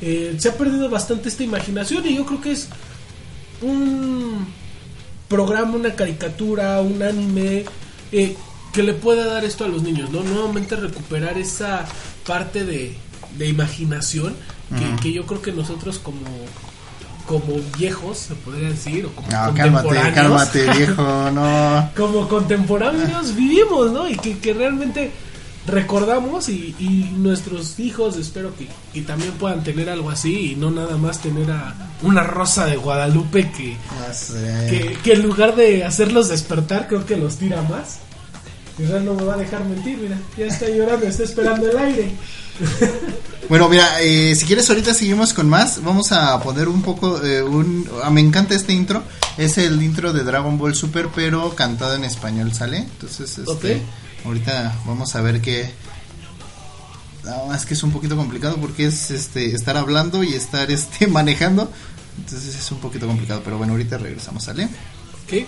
[0.00, 2.68] Eh, se ha perdido bastante esta imaginación y yo creo que es
[3.62, 4.46] un
[5.28, 7.64] programa, una caricatura, un anime
[8.12, 8.36] eh,
[8.72, 10.22] que le pueda dar esto a los niños, ¿no?
[10.22, 11.84] Nuevamente recuperar esa
[12.26, 12.96] parte de,
[13.38, 14.34] de imaginación
[15.02, 16.20] que, yo creo que nosotros como
[17.26, 21.90] como viejos, se podría decir, o como No, cálmate, contemporáneos, cálmate, viejo, no.
[21.96, 24.06] como contemporáneos vivimos, ¿no?
[24.06, 25.10] Y que, que realmente
[25.66, 30.70] recordamos y, y nuestros hijos espero que, que también puedan tener algo así y no
[30.70, 33.76] nada más tener a una rosa de Guadalupe que,
[34.12, 34.66] sé.
[34.68, 37.98] que, que en lugar de hacerlos despertar creo que los tira más.
[38.78, 42.10] Israel no me va a dejar mentir, mira, ya está llorando, está esperando el aire.
[43.48, 45.82] Bueno, mira, eh, si quieres ahorita seguimos con más.
[45.84, 49.02] Vamos a poner un poco, eh, un, ah, me encanta este intro.
[49.36, 52.78] Es el intro de Dragon Ball Super, pero cantado en español, ¿sale?
[52.78, 53.82] Entonces, este, Ok.
[54.24, 55.70] Ahorita vamos a ver qué.
[57.24, 61.06] Nada más que es un poquito complicado porque es este estar hablando y estar este
[61.08, 61.70] manejando.
[62.18, 64.68] Entonces es un poquito complicado, pero bueno, ahorita regresamos, ¿sale?
[65.26, 65.46] ¿Qué?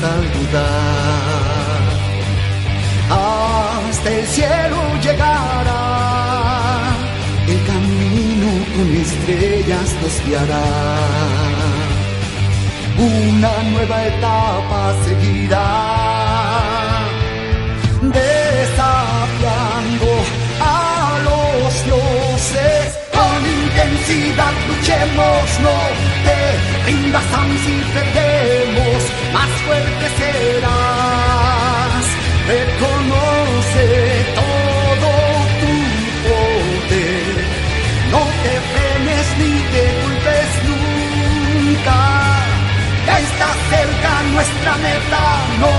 [0.00, 1.86] Dudar.
[3.08, 5.82] Hasta el cielo llegará,
[7.46, 10.64] el camino con estrellas nos guiará.
[12.98, 16.05] Una nueva etapa seguirá
[24.68, 25.76] luchemos, no
[26.24, 26.38] te
[26.86, 29.00] rindas aun si perdemos,
[29.32, 32.04] más fuerte serás.
[32.48, 33.86] Reconoce
[34.40, 35.10] todo
[35.60, 35.74] tu
[36.26, 37.36] poder,
[38.12, 40.86] no te frenes ni te culpes nunca.
[44.36, 45.24] nuestra meta
[45.62, 45.72] no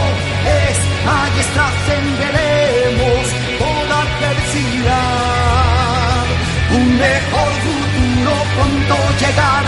[0.59, 0.77] es
[1.15, 3.23] allí trascenderemos
[3.59, 5.17] toda adversidad.
[6.77, 7.51] Un mejor
[8.27, 9.66] futuro pronto llegará.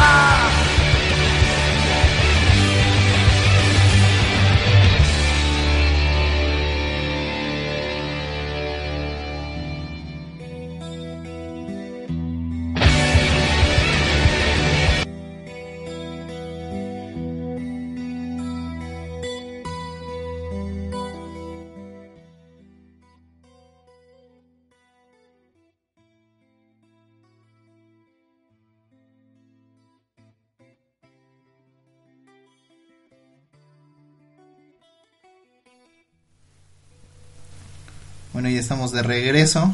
[38.40, 39.74] Bueno, ya estamos de regreso.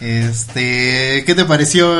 [0.00, 1.96] Este, ¿qué te pareció?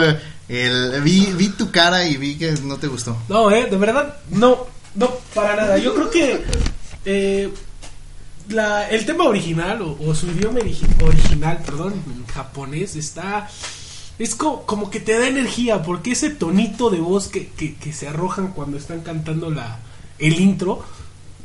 [0.46, 3.16] Vi, vi tu cara y vi que no te gustó.
[3.30, 5.78] No, eh, de verdad, no, no, para nada.
[5.78, 6.44] Yo creo que
[7.06, 7.50] eh,
[8.50, 13.48] la, el tema original o, su idioma origi- original, perdón, en japonés, está.
[14.18, 17.94] Es co- como que te da energía, porque ese tonito de voz que, que, que
[17.94, 19.78] se arrojan cuando están cantando la,
[20.18, 20.85] el intro,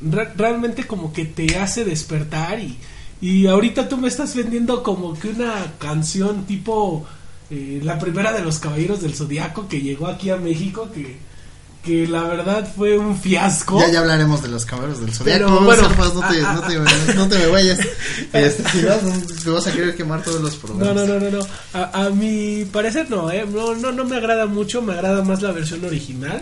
[0.01, 2.77] re- realmente como que te hace despertar y,
[3.21, 7.05] y ahorita tú me estás vendiendo como que una canción tipo
[7.51, 11.17] eh, la primera de los Caballeros del Zodiaco que llegó aquí a México, que,
[11.83, 13.79] que la verdad fue un fiasco.
[13.79, 15.45] Ya, ya hablaremos de los caballeros del zodiaco.
[15.45, 17.79] Pero, bueno, no, te, ah, no, te, no te me vayas.
[18.33, 18.95] Este, si no,
[19.43, 20.95] te vas a querer quemar todos los programas.
[20.95, 21.45] no, no, no, no.
[21.73, 23.45] A, a mi parecer no, eh.
[23.45, 26.41] No, no, no me agrada mucho, me agrada más la versión original.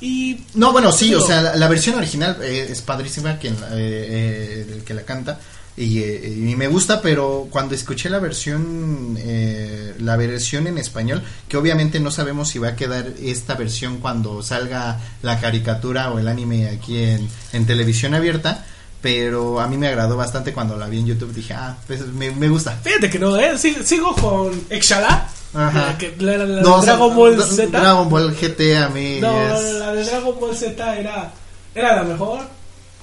[0.00, 3.58] Y No, bueno, sí, o sea, la, la versión original eh, es padrísima quien, eh,
[3.72, 5.38] eh, el que la canta
[5.82, 11.22] y, eh, y me gusta, pero cuando escuché la versión eh, la versión en español,
[11.48, 16.18] que obviamente no sabemos si va a quedar esta versión cuando salga la caricatura o
[16.18, 18.64] el anime aquí en, en televisión abierta,
[19.00, 22.30] pero a mí me agradó bastante cuando la vi en YouTube, dije, ah, pues me,
[22.32, 22.72] me gusta.
[22.82, 23.54] fíjate que no, eh.
[23.54, 25.28] Sig- sigo con Exhala.
[25.54, 25.86] Ajá.
[25.86, 27.66] La, que- la- la- la No, Dragon Ball Z.
[27.80, 31.32] Dragon Ball GT a mí No, es- la de Dragon Ball Z era,
[31.74, 32.40] era la mejor.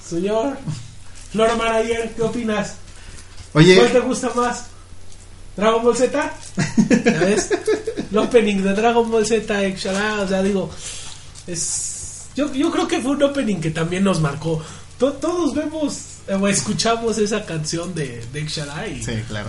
[0.08, 0.56] Señor
[1.34, 2.74] Lord Manager, ¿qué opinas?
[3.54, 4.64] Oye, ¿Cuál te gusta más?
[5.56, 6.32] ¿Dragon Ball Z?
[7.04, 7.50] ¿Ya ves?
[8.10, 10.70] El opening de Dragon Ball Z, Exhala, o sea, digo,
[11.46, 11.94] es...
[12.36, 14.62] Yo, yo creo que fue un opening que también nos marcó.
[14.98, 15.98] To- todos vemos
[16.40, 19.48] o escuchamos esa canción de, de Exhala y sí, claro.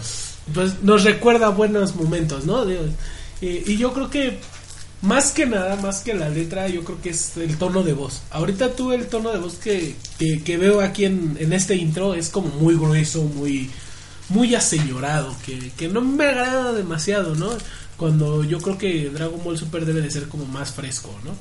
[0.54, 2.66] pues nos recuerda buenos momentos, ¿no?
[2.66, 2.82] Digo,
[3.42, 4.40] y, y yo creo que
[5.02, 8.22] más que nada, más que la letra, yo creo que es el tono de voz.
[8.32, 12.14] Ahorita tú el tono de voz que, que, que veo aquí en, en este intro
[12.14, 13.70] es como muy grueso, muy
[14.30, 17.50] muy aseñorado, que, que no me agrada demasiado, ¿no?
[17.98, 21.32] Cuando yo creo que Dragon Ball Super debe de ser como más fresco, ¿no?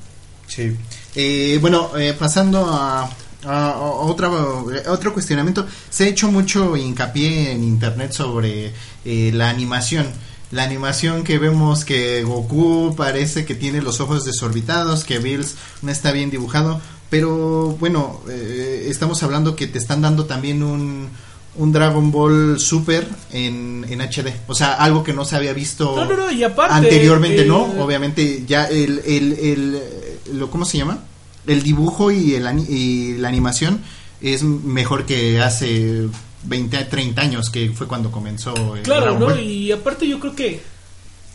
[0.47, 0.75] Sí.
[1.15, 3.09] Eh, bueno, eh, pasando a,
[3.45, 8.73] otra, a otro cuestionamiento, se ha hecho mucho hincapié en internet sobre
[9.05, 10.07] eh, la animación.
[10.51, 15.91] La animación que vemos que Goku parece que tiene los ojos desorbitados, que Bills no
[15.91, 21.09] está bien dibujado, pero bueno, eh, estamos hablando que te están dando también un,
[21.55, 25.95] un Dragon Ball Super en, en HD, o sea, algo que no se había visto
[25.95, 26.73] No, no, no, y aparte...
[26.73, 29.81] anteriormente eh, no obviamente ya el, el, el,
[30.33, 30.99] lo cómo se llama
[31.47, 33.81] el dibujo y el y la animación
[34.21, 36.07] es mejor que hace
[36.43, 39.25] 20 a 30 años que fue cuando comenzó el Claro, Dragon ¿no?
[39.27, 39.39] Ball.
[39.41, 40.61] Y aparte yo creo que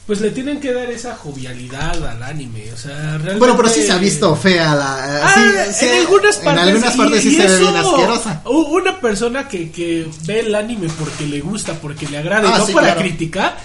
[0.07, 3.39] pues le tienen que dar esa jovialidad al anime, o sea, realmente...
[3.39, 5.35] bueno pero sí se ha visto fea la Ah,
[5.73, 9.01] sí, sí, en algunas partes, en algunas y- partes sí se ve bien asquerosa Una
[9.01, 12.67] persona que, que ve el anime porque le gusta, porque le agrada, Ah, y no
[12.67, 13.01] sí, para claro.
[13.01, 13.57] criticar,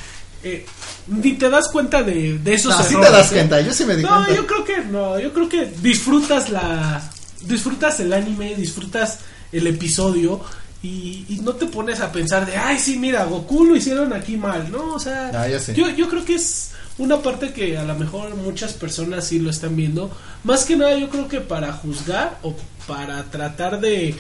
[0.41, 0.65] eh,
[1.07, 3.09] ni te das cuenta de, de esos No, sí errores.
[3.11, 3.35] te das ¿eh?
[3.35, 6.49] cuenta yo sí me di No, cuenta yo creo que no, yo creo que disfrutas
[6.49, 7.01] la
[7.41, 9.19] disfrutas el anime, disfrutas
[9.51, 10.39] el episodio
[10.81, 14.37] y, y no te pones a pensar de, ay, sí, mira, Goku lo hicieron aquí
[14.37, 14.93] mal, ¿no?
[14.93, 18.73] O sea, Ah, yo, yo creo que es una parte que a lo mejor muchas
[18.73, 20.09] personas sí lo están viendo.
[20.43, 22.55] Más que nada, yo creo que para juzgar o
[22.87, 24.15] para tratar de,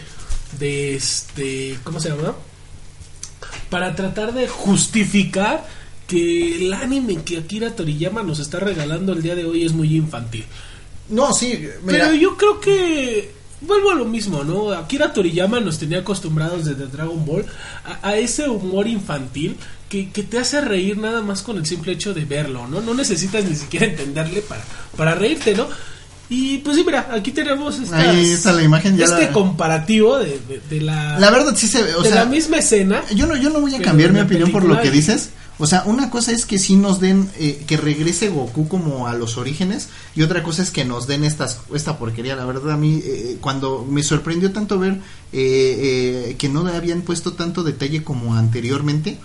[0.59, 2.35] de este, ¿cómo se llama?
[3.69, 5.65] Para tratar de justificar
[6.07, 9.95] que el anime que Akira Toriyama nos está regalando el día de hoy es muy
[9.95, 10.43] infantil.
[11.09, 13.31] no sí mira Pero yo creo que
[13.61, 14.71] vuelvo a lo mismo, ¿no?
[14.71, 17.45] Akira Toriyama nos tenía acostumbrados desde Dragon Ball
[18.03, 19.57] a, a ese humor infantil
[19.89, 22.79] que, que te hace reír nada más con el simple hecho de verlo, ¿no?
[22.81, 24.61] No necesitas ni siquiera entenderle para,
[24.95, 25.67] para reírte, ¿no?
[26.31, 30.19] Y pues sí, mira, aquí tenemos estas- Ahí está la imagen, ya este la- comparativo
[30.19, 33.01] de, de- de la, la verdad sí se ve o de sea la misma escena.
[33.15, 35.83] yo no yo no voy a cambiar mi opinión por lo que dices O sea,
[35.85, 39.89] una cosa es que sí nos den, eh, que regrese Goku como a los orígenes,
[40.15, 42.35] y otra cosa es que nos den estas, esta porquería.
[42.35, 44.93] La verdad, a mí, eh, cuando me sorprendió tanto ver
[45.33, 49.17] eh, eh, que no habían puesto tanto detalle como anteriormente,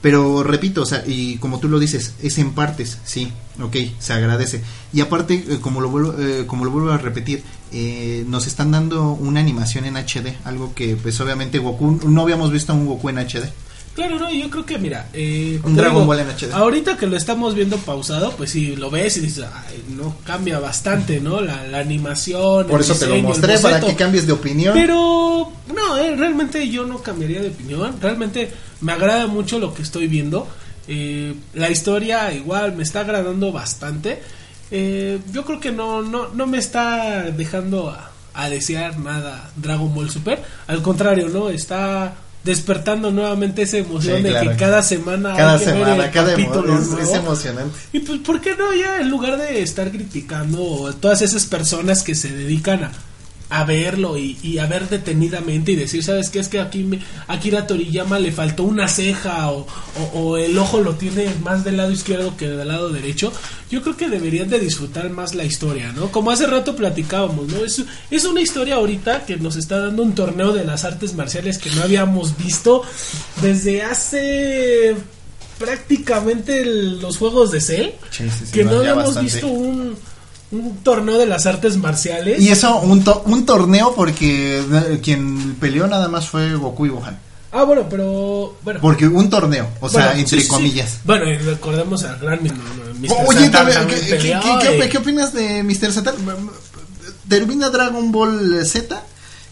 [0.00, 4.12] pero repito, o sea, y como tú lo dices, es en partes, sí, ok, se
[4.12, 4.62] agradece.
[4.92, 8.70] Y aparte, eh, como lo vuelvo, eh, como lo vuelvo a repetir, eh, nos están
[8.70, 12.86] dando una animación en HD, algo que pues obviamente Goku, no habíamos visto a un
[12.86, 13.50] Goku en HD.
[13.98, 16.52] Claro, no, yo creo que, mira, eh, Un Dragon Ball en HD.
[16.52, 20.60] Ahorita que lo estamos viendo pausado, pues sí, lo ves y dices, "Ay, no cambia
[20.60, 21.40] bastante, ¿no?
[21.40, 22.68] La, la animación.
[22.68, 24.72] Por el eso te lo mostré, para que cambies de opinión.
[24.72, 27.96] Pero, no, eh, realmente yo no cambiaría de opinión.
[28.00, 30.46] Realmente me agrada mucho lo que estoy viendo.
[30.86, 34.22] Eh, la historia igual me está agradando bastante.
[34.70, 39.92] Eh, yo creo que no, no, no me está dejando a, a desear nada Dragon
[39.92, 40.40] Ball Super.
[40.68, 41.50] Al contrario, ¿no?
[41.50, 42.14] Está
[42.44, 44.50] despertando nuevamente esa emoción Sí, de claro.
[44.50, 47.02] que cada semana cada hay que ver semana, el cada capítulo es, nuevo.
[47.10, 47.78] es emocionante.
[47.92, 52.02] Y pues, ¿por qué no ya en lugar de estar criticando a todas esas personas
[52.02, 52.92] que se dedican a,
[53.50, 56.38] a verlo y, y a ver detenidamente y decir, ¿sabes qué?
[56.38, 59.60] Es que aquí me, Akira Toriyama le faltó una ceja o,
[60.14, 63.32] o- o el ojo lo tiene más del lado izquierdo que del lado derecho.
[63.70, 66.10] Yo creo que deberían de disfrutar más la historia, ¿no?
[66.12, 67.64] Como hace rato platicábamos, ¿no?
[67.64, 71.56] Es, es una historia ahorita que nos está dando un torneo de las artes marciales
[71.56, 72.82] que no habíamos visto
[73.40, 74.94] desde hace
[75.58, 79.32] prácticamente el- los juegos de Cell Sí, sí, sí, que no habíamos bastante.
[79.32, 79.96] visto un,
[80.50, 85.54] un torneo de las artes marciales Y eso, un, to- un torneo porque eh, quien
[85.56, 87.18] peleó nada más fue Goku y Gohan.
[87.52, 91.00] ah bueno pero bueno Porque un torneo, o sea, bueno, entre sí, comillas.
[91.04, 92.52] bueno y recordemos al gran Mr.
[93.26, 95.92] Oye, Satan ¿qué, también qué- qué- peleó qué- qué y- op- qué opinas de Mr.
[95.92, 96.14] Satan?
[97.28, 99.02] Termina Dragon Ball Z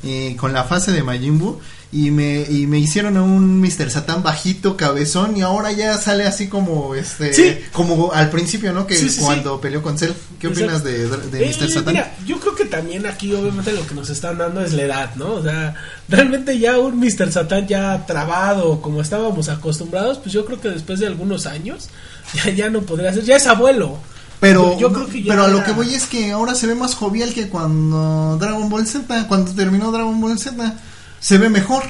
[0.03, 1.59] eh, con la fase de Majin Buu
[1.97, 3.91] y me, y me hicieron a un Mr.
[3.91, 7.57] Satan bajito, cabezón y ahora ya sale así como este Sí.
[7.73, 8.87] como al principio, ¿no?
[8.87, 10.11] Que Sí, sí, cuando peleó con Cell.
[10.39, 11.71] ¿Qué opinas de, de Eh, Mr.
[11.71, 11.95] Satan?
[11.95, 15.15] Mira, yo creo que también aquí obviamente lo que nos están dando es la edad,
[15.15, 15.35] ¿no?
[15.37, 15.75] O sea,
[16.09, 17.33] realmente ya un Mr.
[17.33, 21.89] Satan ya trabado como estábamos acostumbrados, pues yo creo que después de algunos años
[22.35, 23.99] ya, ya no podría ser, ya es abuelo.
[24.39, 26.95] Pero, yo, creo que pero a lo que voy es que ahora se ve más
[26.95, 30.75] jovial que cuando Dragon Ball Z, cuando terminó Dragon Ball Z,
[31.27, 31.83] se ve mejor.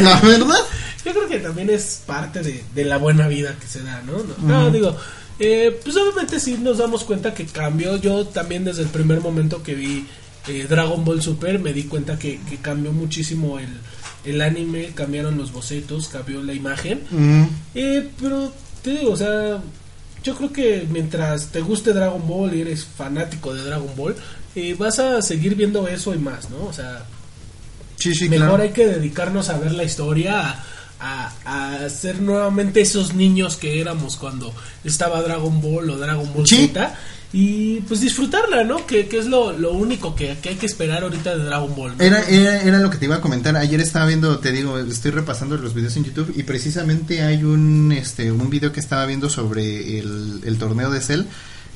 [0.00, 0.58] La verdad.
[1.02, 4.22] Yo creo que también es parte de, de la buena vida que se da, ¿no?
[4.46, 4.94] No, no, digo,
[5.38, 7.96] eh, pues obviamente sí nos damos cuenta que cambió.
[7.96, 10.06] Yo también desde el primer momento que vi
[10.46, 13.68] eh, Dragon Ball Super me di cuenta que, que cambió muchísimo el,
[14.26, 17.00] el anime, cambiaron los bocetos, cambió la imagen.
[17.74, 19.58] Eh, pero te digo, o sea,
[20.22, 24.16] yo creo que mientras te guste Dragon Ball y eres fanático de Dragon Ball,
[24.54, 26.66] eh, vas a seguir viendo eso y más, ¿no?
[26.66, 27.06] O sea,
[28.12, 28.62] sí, sí, mejor claro.
[28.64, 30.56] hay que dedicarnos a ver la historia,
[31.00, 31.32] a,
[31.84, 34.52] a, ser nuevamente esos niños que éramos cuando
[34.84, 36.68] estaba Dragon Ball o Dragon Ball Sí.
[36.72, 36.94] Z
[37.36, 38.86] y pues disfrutarla, ¿no?
[38.86, 41.96] Que, que es lo, lo único que, que hay que esperar ahorita de Dragon Ball.
[41.98, 42.04] ¿no?
[42.04, 43.56] Era, era, era lo que te iba a comentar.
[43.56, 47.90] Ayer estaba viendo, te digo, estoy repasando los videos en YouTube y precisamente hay un
[47.90, 51.22] este un video que estaba viendo sobre el, el torneo de Cell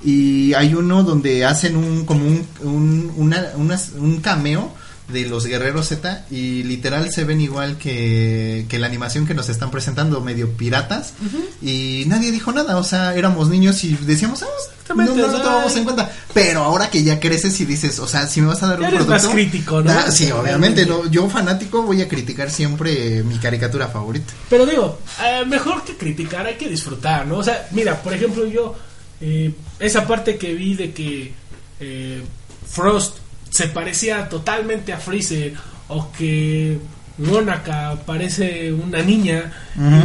[0.04, 4.72] y hay uno donde hacen un como un un, una- unas- un cameo
[5.08, 9.48] de los guerreros Z y literal se ven igual que, que la animación que nos
[9.48, 11.14] están presentando medio piratas
[11.62, 15.74] y nadie dijo nada, o sea, éramos niños y decíamos, ah, no, no lo tomamos
[15.76, 18.68] en cuenta, pero ahora que ya creces y dices, o sea, si me vas a
[18.68, 20.10] dar un eres producto más crítico, ¿no?
[20.12, 24.32] Sí, obviamente, no, yo fanático voy a criticar siempre mi caricatura favorita.
[24.50, 27.38] Pero digo, eh, mejor que criticar, hay que disfrutar, ¿no?
[27.38, 28.76] O sea, mira, por ejemplo, yo,
[29.20, 31.32] eh, esa parte que vi de que
[31.80, 32.22] eh,
[32.66, 33.18] Frost
[33.50, 35.54] se parecía totalmente a Freezer,
[35.88, 36.78] o que
[37.18, 39.52] Monaka parece una niña,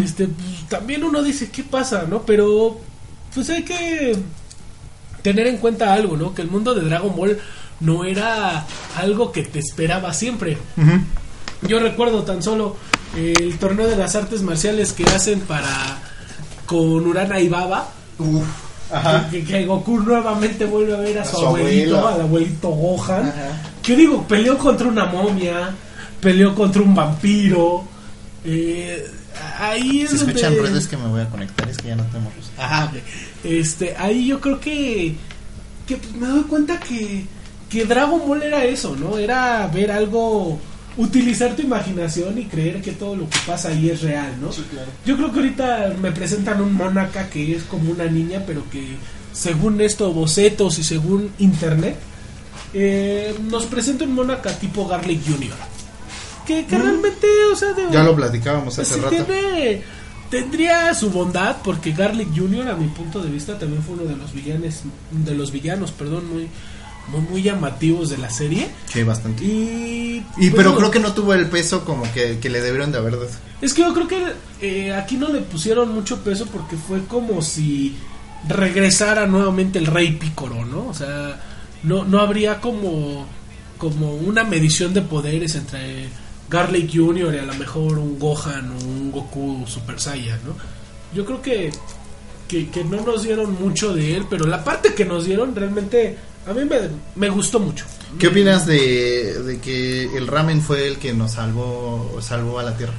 [0.03, 2.23] este, pues, también uno dice, ¿qué pasa, no?
[2.23, 2.79] Pero,
[3.33, 4.17] pues hay que
[5.21, 6.33] tener en cuenta algo, ¿no?
[6.33, 7.39] Que el mundo de Dragon Ball
[7.79, 8.65] no era
[8.97, 10.57] algo que te esperaba siempre.
[11.67, 12.77] Yo recuerdo tan solo
[13.15, 16.01] eh, el torneo de las artes marciales que hacen para
[16.65, 17.89] con Urana y Baba.
[18.19, 18.45] Uf.
[19.31, 23.27] Que, que Goku nuevamente vuelve a ver a, A su, su abuelito, al abuelito Gohan.
[23.29, 23.61] Ajá.
[23.81, 25.73] Que digo, peleó contra una momia,
[26.21, 27.83] peleó contra un vampiro.
[28.45, 29.05] Eh,
[29.59, 32.03] ahí es Si donde- escuchan ruidos que me voy a conectar, es que ya no
[32.05, 32.45] tenemos luz.
[32.57, 32.91] Ajá.
[33.43, 35.15] Este, ahí yo creo que,
[35.87, 37.25] que pues, me doy cuenta que,
[37.69, 39.17] que Dragon Ball era eso, ¿no?
[39.17, 40.59] Era ver algo,
[40.97, 44.49] utilizar tu imaginación y creer que todo lo que pasa ahí es real, ¿no?
[45.05, 48.95] Yo creo que ahorita me presentan un Monaka que es como una niña, pero que
[49.31, 51.97] según esto, bocetos y según internet,
[52.73, 55.55] eh, nos presenta un Monaka tipo Garlic Jr.
[56.45, 59.15] Que, que realmente, o sea, de, Ya lo platicábamos pues hace sí rato.
[59.15, 59.81] tiene
[60.29, 62.69] tendría su bondad porque Garlic Jr.
[62.69, 64.81] a mi punto de vista también fue uno de los villanes
[65.11, 66.47] de los villanos, perdón, muy
[67.08, 69.43] muy, muy llamativos de la serie Sí, bastante.
[69.43, 72.62] y, Y pues, pero no, creo que no tuvo el peso como que, que le
[72.62, 73.30] debieron de haber dado.
[73.62, 74.24] es que yo creo que
[74.62, 77.95] eh, aquí no le pusieron mucho peso porque fue como si
[78.47, 80.88] regresara nuevamente el rey Picoro, ¿no?
[80.88, 81.39] O sea,
[81.84, 83.26] no, no habría como,
[83.78, 86.08] como una medición de poderes entre
[86.49, 87.36] Garlic Jr.
[87.36, 90.56] y a lo mejor un Gohan o un Goku Super Saiyan, ¿no?
[91.16, 91.72] Yo creo que,
[92.47, 96.18] que, que no nos dieron mucho de él, pero la parte que nos dieron realmente
[96.47, 96.77] a mí me,
[97.15, 97.85] me gustó mucho.
[98.19, 102.77] ¿Qué opinas de, de que el ramen fue el que nos salvó salvó a la
[102.77, 102.93] tierra?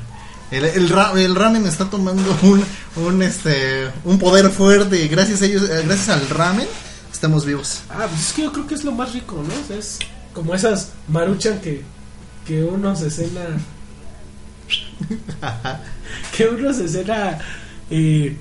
[0.50, 2.64] El, el, ra- el ramen está tomando un,
[2.96, 6.66] un este un poder fuerte gracias a ellos eh, gracias al ramen
[7.12, 7.82] estamos vivos.
[7.90, 9.54] Ah, pues es que yo creo que es lo más rico, ¿no?
[9.54, 9.98] O sea, es
[10.32, 11.82] como esas maruchan que,
[12.46, 13.40] que uno se cena.
[16.36, 17.38] que uno se cena,
[17.90, 18.36] eh,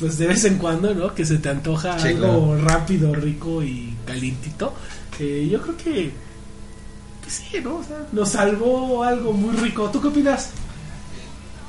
[0.00, 1.14] pues de vez en cuando, ¿no?
[1.14, 4.74] Que se te antoja Sí, algo rápido, rico y calientito.
[5.18, 6.10] Eh, yo creo que,
[7.22, 7.76] que sí, ¿no?
[7.76, 9.88] O sea, nos salvó algo muy rico.
[9.90, 10.50] ¿Tú qué opinas?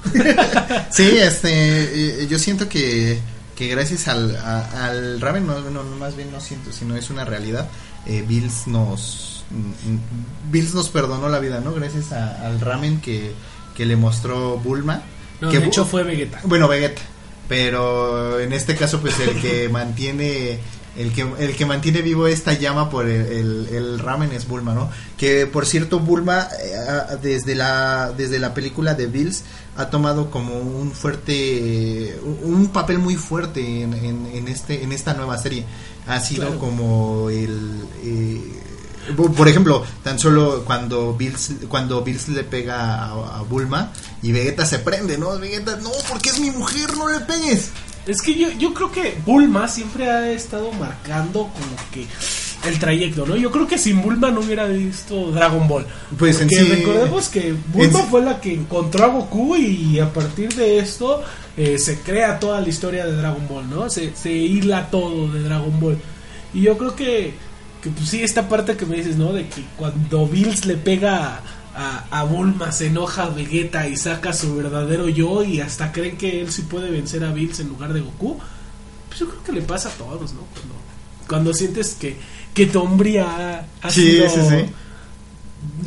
[0.92, 3.20] Sí, este, eh, yo siento que,
[3.56, 7.10] que gracias al, a- al ramen, no, no, no, más bien no siento, sino es
[7.10, 7.68] una realidad,
[8.06, 9.56] eh, Bills nos mm,
[9.94, 11.74] mm, Bills nos perdonó la vida, ¿no?
[11.74, 13.34] Gracias a- al ramen que,
[13.76, 15.02] que le mostró Bulma.
[15.40, 16.40] No, que de hecho fue Vegeta.
[16.44, 17.02] Bueno, Vegeta.
[17.52, 20.58] Pero en este caso, pues el que mantiene.
[20.98, 24.74] El que, el que mantiene vivo esta llama por el, el- el ramen es Bulma,
[24.74, 24.90] ¿no?
[25.18, 29.44] Que por cierto, Bulma, eh, desde la, desde la película de Bills,
[29.78, 32.18] ha tomado como un fuerte.
[32.44, 35.66] un papel muy fuerte en, en, en este, en esta nueva serie.
[36.08, 36.60] Ha sido Claro.
[36.60, 37.84] como el.
[38.04, 38.42] eh,
[39.36, 43.92] por ejemplo, tan solo cuando Bills, cuando Bills le pega a, a Bulma
[44.22, 45.38] y Vegeta se prende, ¿no?
[45.40, 47.70] Vegeta, no, porque es mi mujer, no le pegues.
[48.08, 52.08] Es que yo, yo creo que Bulma siempre ha estado marcando como que
[52.68, 53.36] el trayecto, ¿no?
[53.36, 55.86] Yo creo que sin Bulma no hubiera visto Dragon Ball.
[56.18, 60.00] Pues en Porque sí- recordemos que Bulma en fue la que encontró a Goku y
[60.00, 61.22] a partir de esto
[61.58, 63.90] eh, se crea toda la historia de Dragon Ball, ¿no?
[63.90, 65.98] Se, se hila todo de Dragon Ball.
[66.56, 67.34] Y yo creo que,
[67.82, 69.34] que pues sí, esta parte que me dices, ¿no?
[69.34, 71.42] De que cuando Bills le pega
[71.74, 76.18] a, a Bulma, se enoja a Vegeta y saca su verdadero yo y hasta creen
[76.18, 78.40] que él sí puede vencer a Bills en lugar de Goku.
[79.08, 80.42] Pues yo creo que le pasa a todos, ¿no?
[80.54, 80.76] Cuando,
[81.28, 82.18] cuando sientes que,
[82.54, 83.26] que tu hombría
[83.58, 84.66] ha, ha Sí, sido sí, sí.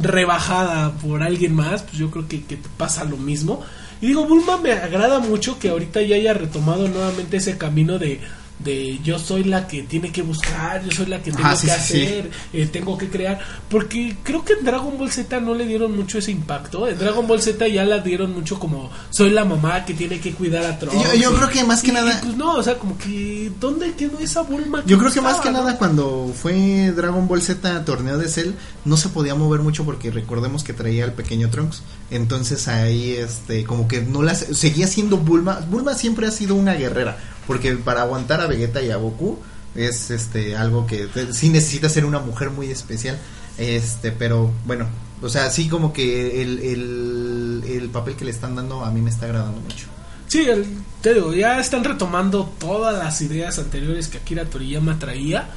[0.01, 3.63] rebajada por alguien más, pues yo creo que, que te pasa lo mismo.
[4.01, 8.21] Y digo, Bulma me agrada mucho que ahorita ya haya retomado nuevamente ese camino de,
[8.59, 11.73] de yo soy la que tiene que buscar, yo soy la que tengo sí, que
[11.73, 12.03] sí.
[12.03, 13.39] hacer, eh, tengo que crear.
[13.69, 16.87] Porque creo que en Dragon Ball Z no le dieron mucho ese impacto.
[16.89, 20.33] En Dragon Ball Z ya la dieron mucho como soy la mamá que tiene que
[20.33, 21.19] cuidar a Trunks.
[21.21, 24.19] Yo- creo que más que y- nada- pues no, o sea, como que ¿dónde quedó
[24.21, 24.83] esa Bulma?
[24.87, 25.59] Yo creo que más que no?
[25.59, 28.53] nada cuando fue Dragon Ball Z torneo de Cell
[28.85, 31.83] no se podía mover mucho porque recordemos que traía al pequeño Trunks.
[32.11, 35.61] Entonces ahí este como que no las seguía siendo Bulma.
[35.69, 39.39] Bulma siempre ha sido una guerrera porque para aguantar a Vegeta y a Goku
[39.75, 43.19] es este algo que sí necesita ser una mujer muy especial.
[43.59, 44.87] Este, pero bueno,
[45.23, 49.01] o sea, sí como que el, el, el papel que le están dando a mí
[49.01, 49.87] me está agradando mucho.
[50.27, 50.67] Sí, el-
[51.01, 55.49] te digo, ya están retomando todas las ideas anteriores que Akira Toriyama traía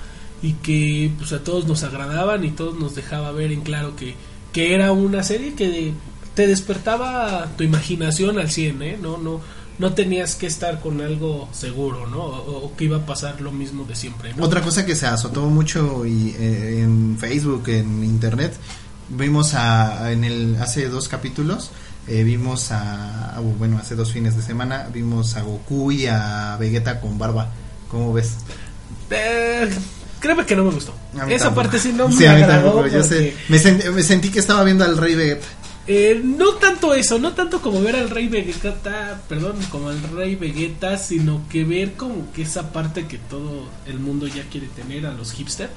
[0.43, 4.13] y que pues a todos nos agradaban y todos nos dejaba ver en claro que,
[4.53, 5.93] que era una serie que
[6.35, 8.99] te despertaba tu imaginación al 100, ¿eh?
[9.01, 9.41] No, no,
[9.79, 12.17] no tenías que estar con algo seguro, ¿no?
[12.19, 14.43] O, o que iba a pasar lo mismo de siempre, ¿no?
[14.43, 18.53] Otra cosa que se azotó mucho y, eh, en Facebook, en internet,
[19.09, 21.71] vimos a, en el hace dos capítulos,
[22.07, 26.99] eh, vimos a, bueno, hace dos fines de semana, vimos a Goku y a Vegeta
[27.01, 27.49] con barba.
[27.89, 28.33] ¿Cómo ves?
[29.09, 29.69] Eh,
[30.19, 30.93] créeme que no me gustó.
[31.29, 31.55] Esa tampoco.
[31.55, 33.33] parte sí no me Sí, agradó tampoco, yo porque- sé.
[33.49, 35.45] me, sen- me sentí que estaba viendo al Rey Vegeta.
[35.89, 40.35] Eh, no tanto eso, no tanto como ver al rey Vegeta, perdón, como al rey
[40.35, 45.05] Vegeta, sino que ver como que esa parte que todo el mundo ya quiere tener
[45.05, 45.69] a los hipster.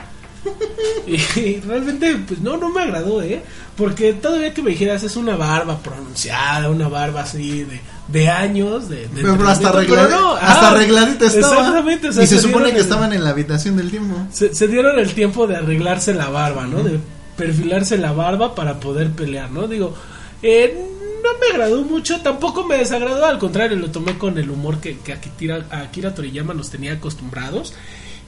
[1.07, 3.43] y realmente, pues no, no me agradó, ¿eh?
[3.77, 8.89] Porque todavía que me dijeras es una barba pronunciada, una barba así de, de años,
[8.89, 11.57] de, de Pero, hasta, pero no, hasta ah, arregladita estaba.
[11.59, 14.17] Exactamente, o sea, y se, se supone que el- estaban en la habitación del tiempo.
[14.33, 16.83] se, se dieron el tiempo de arreglarse la barba, ¿no?
[16.83, 16.99] De
[17.41, 19.67] perfilarse la barba para poder pelear, ¿no?
[19.67, 19.95] Digo,
[20.43, 20.77] eh,
[21.25, 24.99] no me agradó mucho, tampoco me desagradó, al contrario, lo tomé con el humor que,
[24.99, 27.73] que Akira, Akira Toriyama nos tenía acostumbrados.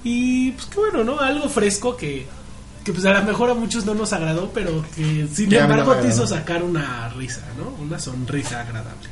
[0.02, 1.20] Y pues que bueno, ¿no?
[1.20, 2.26] Algo fresco que,
[2.84, 5.94] que pues a lo mejor a muchos no nos agradó, pero que sin Ya, embargo
[5.96, 7.84] te hizo sacar una risa, ¿no?
[7.84, 9.08] Una sonrisa agradable.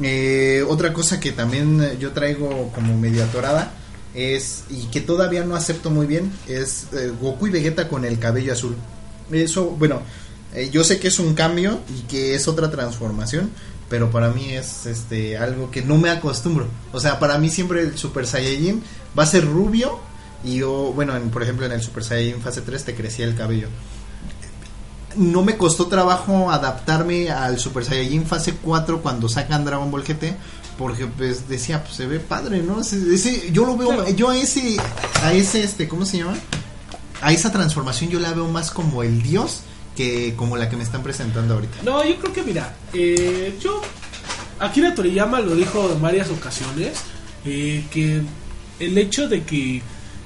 [0.00, 3.72] Eh, otra cosa que también yo traigo como medio atorada
[4.14, 8.18] es, y que todavía no acepto muy bien, es eh, Goku y Vegeta con el
[8.18, 8.76] cabello azul.
[9.32, 10.00] Eso, bueno,
[10.54, 13.50] eh, yo sé que es un cambio y que es otra transformación,
[13.88, 16.66] pero para mí es este algo que no me acostumbro.
[16.92, 18.82] O sea, para mí siempre el Super Saiyajin
[19.18, 19.98] va a ser rubio
[20.44, 23.34] y yo, bueno, en- por ejemplo en el Super Saiyajin fase 3 te crecía el
[23.34, 23.68] cabello.
[25.16, 30.34] No me costó trabajo adaptarme al Super Saiyajin fase 4 cuando sacan Dragon Ball GT
[30.76, 32.80] porque pues decía, pues se ve padre, ¿no?
[32.80, 34.08] Ese, ese- yo lo veo Claro.
[34.10, 34.76] yo a ese
[35.22, 36.34] a ese este, ¿cómo se llama?
[37.24, 39.60] A esa transformación yo la veo más como el dios
[39.96, 41.78] que como la que me están presentando ahorita.
[41.84, 43.80] No, yo creo que mira, eh, yo
[44.60, 46.98] Akira Toriyama lo dijo en varias ocasiones
[47.44, 48.20] eh, que
[48.80, 49.82] el hecho de que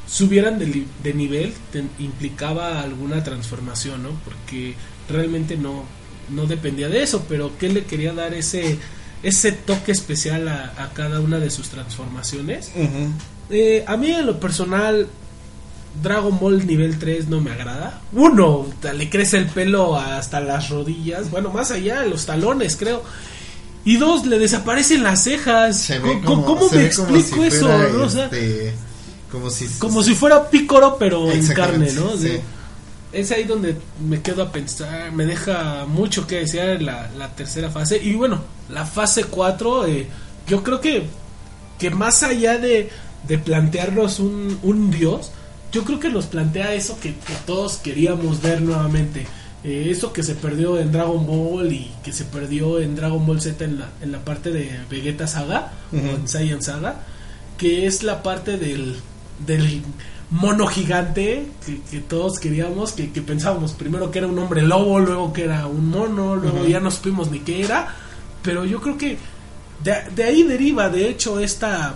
[0.07, 4.11] subieran de, nivel te- implicaba alguna transformación, ¿no?
[4.25, 4.75] Porque
[5.09, 5.85] realmente no
[6.31, 8.79] no dependía de eso, pero que él le quería dar ese
[9.23, 12.71] ese toque especial a, a cada una de sus transformaciones.
[13.51, 15.09] Eh, a mí en lo personal
[16.03, 18.01] Dragon Ball nivel 3 no me agrada.
[18.13, 23.03] Uno, le crece el pelo hasta las rodillas, bueno, más allá, los talones, creo.
[23.85, 25.79] Y dos, le desaparecen las cejas.
[25.79, 27.67] Se ve ¿Cómo, como, cómo se me ve como explico si eso?
[27.69, 28.03] fuera, no?
[28.05, 28.75] O sea, este,
[29.31, 32.17] como si como si fuera pícoro, pero en carne, ¿no?
[32.17, 32.39] sí.
[33.11, 33.75] Es ahí donde
[34.07, 37.97] me quedo a pensar, me deja mucho que desear la, la tercera fase.
[38.03, 40.07] Y bueno, la fase 4, eh,
[40.47, 41.05] yo creo que,
[41.79, 42.91] que más allá de,
[43.27, 45.31] de plantearnos un, un dios,
[45.73, 49.27] yo creo que nos plantea eso que, que todos queríamos ver nuevamente.
[49.65, 53.41] Eh, eso que se perdió en Dragon Ball y que se perdió en Dragon Ball
[53.41, 56.07] Z en la, en la parte de Vegeta Saga, Ujú.
[56.07, 57.01] o en Saiyan Saga,
[57.57, 58.97] que es la parte del,
[59.45, 59.83] del
[60.31, 65.01] mono gigante que, que todos queríamos, que, que pensábamos primero que era un hombre lobo,
[65.01, 66.69] luego que era un mono, luego Ujú.
[66.69, 67.95] ya no supimos ni qué era,
[68.43, 69.19] pero yo creo que
[69.83, 71.95] de, de ahí deriva de hecho esta,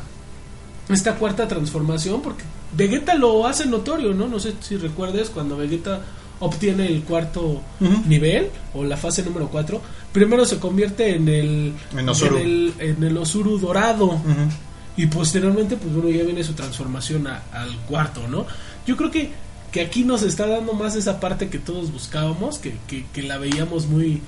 [0.89, 2.43] esta cuarta transformación, porque
[2.75, 4.29] Vegeta lo hace notorio, ¿no?
[4.29, 6.01] No sé si recuerdes cuando Vegeta
[6.41, 7.61] obtiene el cuarto
[8.09, 9.81] nivel o la fase número 4,
[10.13, 12.37] primero se convierte en el En Osuru.
[12.39, 14.21] en el, en el Osuru dorado.
[14.97, 18.47] Y posteriormente, pues bueno, ya viene su transformación a- al cuarto, ¿no?
[18.87, 19.31] Yo creo que,
[19.71, 23.39] que aquí nos está dando más esa parte que todos buscábamos, que, que, que la
[23.39, 24.21] veíamos muy,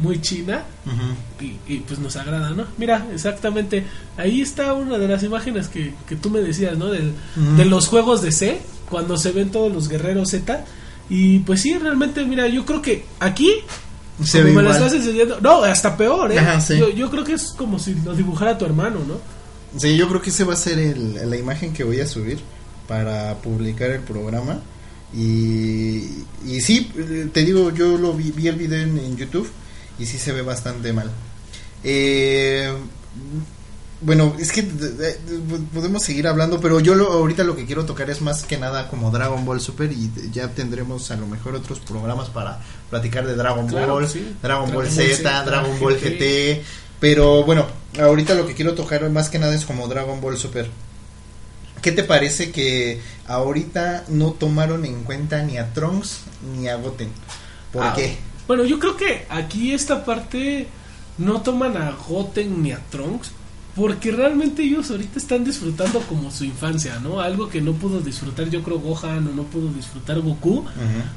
[0.00, 0.64] muy china
[1.40, 2.64] y, y, pues nos agrada, ¿no?
[2.78, 3.84] Mira, exactamente,
[4.16, 6.86] ahí está una de las imágenes que, que tú me decías, ¿no?
[6.86, 7.12] Del.
[7.56, 10.64] De los juegos de C, cuando se ven todos los guerreros Z.
[11.08, 13.50] Y pues sí, realmente, mira, yo creo que aquí
[14.22, 16.38] Se como me lo estás enseñando, no, hasta peor, ¿eh?
[16.38, 16.78] Ajá, sí.
[16.78, 19.14] yo, yo creo que es como si lo dibujara tu hermano, ¿no?
[19.78, 22.38] Sí, yo creo que ese va a ser el- la imagen que voy a subir
[22.88, 24.60] para publicar el programa.
[25.12, 26.04] Y,
[26.46, 26.90] y sí,
[27.32, 29.48] te digo, yo lo vi, vi el video en, en YouTube
[30.00, 31.10] y sí se ve bastante mal.
[31.84, 32.72] Eh,
[34.02, 37.66] bueno, es que de- de- de- podemos seguir hablando, pero yo lo, ahorita lo que
[37.66, 41.26] quiero tocar es más que nada como Dragon Ball Super y ya tendremos a lo
[41.26, 44.34] mejor otros programas para platicar de Dragon Claro Ball, sí.
[44.42, 46.08] Dragon, Ball Z, Dragon Ball GT.
[46.18, 46.62] GT,
[46.98, 47.66] pero bueno,
[48.00, 50.70] ahorita lo que quiero tocar más que nada es como Dragon Ball Super.
[51.82, 56.20] ¿Qué te parece que ahorita no tomaron en cuenta ni a Trunks
[56.56, 57.08] ni a Goten?
[57.72, 58.16] ¿Por Ah, qué?
[58.50, 60.66] Bueno, yo creo que aquí esta parte
[61.18, 63.30] no toman a Goten ni a Trunks
[63.76, 67.20] porque realmente ellos ahorita están disfrutando como su infancia, ¿no?
[67.20, 70.64] Algo que no pudo disfrutar yo creo Gohan o no pudo disfrutar Goku.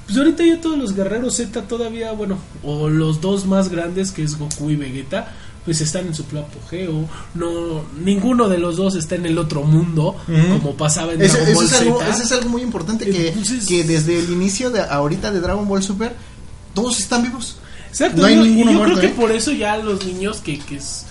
[0.06, 4.22] Pues ahorita ya todos los guerreros Z todavía, bueno, o los dos más grandes que
[4.22, 5.34] es Goku y Vegeta,
[5.66, 7.10] pues están en su apogeo.
[7.34, 10.16] No, ninguno de los dos está en el otro mundo,
[10.52, 12.10] como pasaba en Eso, Dragon eso Ball es algo, Z.
[12.12, 15.68] eso es algo muy importante que, Entonces- que desde el inicio de ahorita de Dragon
[15.68, 16.16] Ball Super
[16.74, 17.58] todos están vivos.
[17.90, 19.20] Exacto, No hay yo, ninguno y yo muerto, creo que ¿eh?
[19.22, 21.06] por eso ya los niños que, que es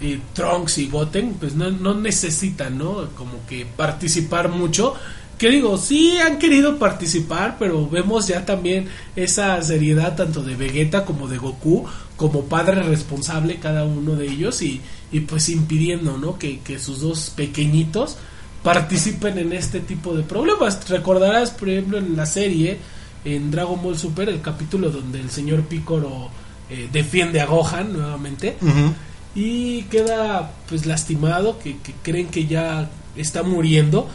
[0.00, 3.08] eh, Trunks y Goten, pues no, no necesitan, ¿no?
[3.16, 4.94] Como que participar mucho.
[5.38, 11.04] Que digo, sí han querido participar, pero vemos ya también esa seriedad tanto de Vegeta
[11.04, 11.86] como de Goku,
[12.16, 14.80] como padre responsable cada uno de ellos y,
[15.10, 16.38] y pues impidiendo, ¿no?
[16.38, 18.16] Que, que sus dos pequeñitos
[18.62, 20.88] participen en este tipo de problemas.
[20.88, 22.78] Recordarás, por ejemplo, en la serie,
[23.24, 26.30] en Dragon Ball Super, el capítulo donde el señor Picoro
[26.70, 28.56] eh, defiende a Gohan nuevamente
[29.34, 34.08] y queda pues lastimado, que, que creen que ya está muriendo.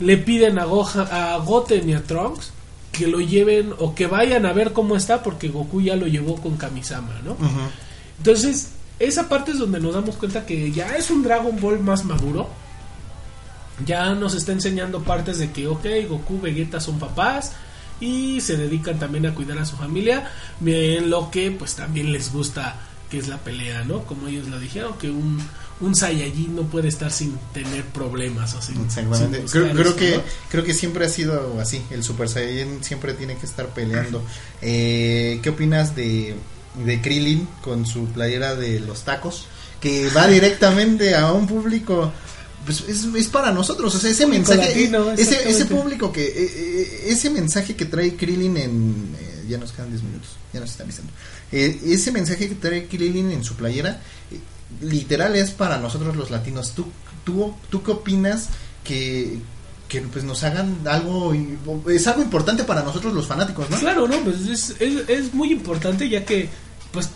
[0.00, 2.52] Le piden a, Gohan, a Goten y a Trunks
[2.90, 6.36] que lo lleven o que vayan a ver cómo está porque Goku ya lo llevó
[6.36, 7.36] con Kamisama, ¿no?
[8.18, 12.04] Entonces, esa parte es donde nos damos cuenta que ya es un Dragon Ball más
[12.04, 12.48] maduro.
[13.84, 17.52] Ya nos está enseñando partes de que, ok, Goku, Vegeta son papás
[18.00, 20.30] y se dedican también a cuidar a su familia,
[20.64, 22.76] en lo que pues también les gusta
[23.10, 24.04] que es la pelea, ¿no?
[24.04, 25.40] Como ellos lo dijeron, que un,
[25.80, 29.46] un Saiyajin no puede estar sin tener problemas o sin, Exactamente.
[29.46, 30.22] sin Creo, creo que ¿no?
[30.50, 31.82] creo que siempre ha sido así.
[31.90, 34.24] El Super Saiyan siempre tiene que estar peleando.
[34.62, 36.34] Eh, ¿Qué opinas de
[36.82, 39.46] de Krillin con su playera de los tacos
[39.80, 42.12] que va directamente a un público
[42.64, 46.24] pues es, es para nosotros, o sea, ese Público mensaje, latino, ese, ese público que,
[46.24, 50.60] eh, eh, ese mensaje que trae Krillin en, eh, ya nos quedan 10 minutos, ya
[50.60, 51.12] nos están avisando,
[51.52, 54.00] Eh, ese mensaje que trae Krillin en su playera,
[54.30, 54.40] eh,
[54.80, 56.72] literal es para nosotros los latinos.
[56.74, 56.86] ¿Tú,
[57.24, 58.48] tú, tú qué opinas
[58.82, 59.38] que,
[59.88, 61.32] que pues nos hagan algo,
[61.88, 63.78] es algo importante para nosotros los fanáticos, ¿no?
[63.78, 64.18] Claro, ¿no?
[64.20, 66.48] Pues es, es, es muy importante ya que
[66.94, 67.10] pues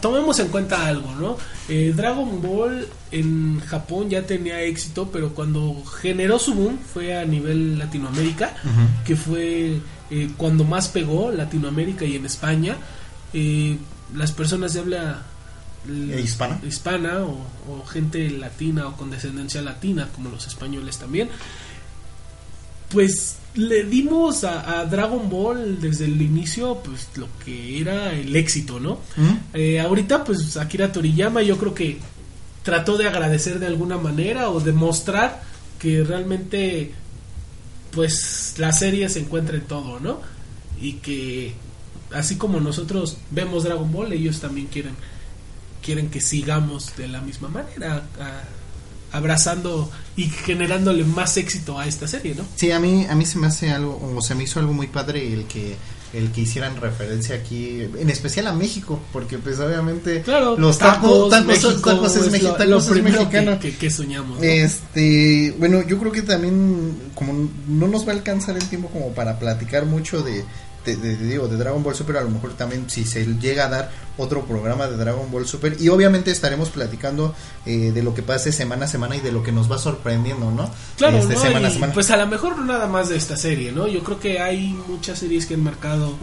[0.00, 1.36] tomemos en cuenta algo, ¿no?
[1.68, 7.24] Eh, Dragon Ball en Japón ya tenía éxito, pero cuando generó su boom fue a
[7.24, 8.54] nivel Latinoamérica,
[9.04, 12.76] que fue eh, cuando más pegó Latinoamérica y en España.
[13.34, 13.76] Eh,
[14.14, 15.22] las personas de habla
[15.88, 16.60] ¿E hispana?
[16.66, 21.28] hispana o, o gente latina o con descendencia latina, como los españoles también,
[22.90, 28.34] pues le dimos a, a Dragon Ball desde el inicio pues lo que era el
[28.36, 29.00] éxito, ¿no?
[29.54, 31.98] Eh, ahorita pues Akira Toriyama yo creo que
[32.62, 35.42] trató de agradecer de alguna manera o demostrar
[35.78, 36.92] que realmente
[37.92, 40.20] pues la serie se encuentra en todo, ¿no?
[40.80, 41.54] Y que
[42.12, 44.94] así como nosotros vemos Dragon Ball, ellos también quieren
[45.82, 48.42] quieren que sigamos de la misma manera, a-
[49.12, 52.44] abrazando y generándole más éxito a esta serie, ¿no?
[52.56, 54.86] Sí, a mí, a mí se me hace algo, o se me hizo algo muy
[54.88, 55.76] padre el que
[56.12, 61.28] el que hicieran referencia aquí, en especial a México, porque pues obviamente Claro, los tacos,
[61.28, 63.58] tacos, México tacos es, mexi- lo, lo mexicano.
[63.58, 64.38] que, que- que soñamos.
[64.38, 64.42] ¿no?
[64.44, 69.12] Este, bueno, yo creo que también como no nos va a alcanzar el tiempo como
[69.12, 70.44] para platicar mucho de,
[70.94, 74.44] digo, de Dragon Ball Super, a lo mejor también si se llega a dar otro
[74.44, 77.34] programa de Dragon Ball Super y obviamente estaremos platicando
[77.64, 80.50] eh, de lo que pase semana a semana y de lo que nos va sorprendiendo,
[80.50, 80.70] ¿no?
[80.96, 81.40] Claro, Este, ¿no?
[81.40, 81.92] semana a Y, semana.
[81.94, 83.88] pues a lo mejor nada más de esta serie, ¿no?
[83.88, 86.14] Yo creo que hay muchas series que han marcado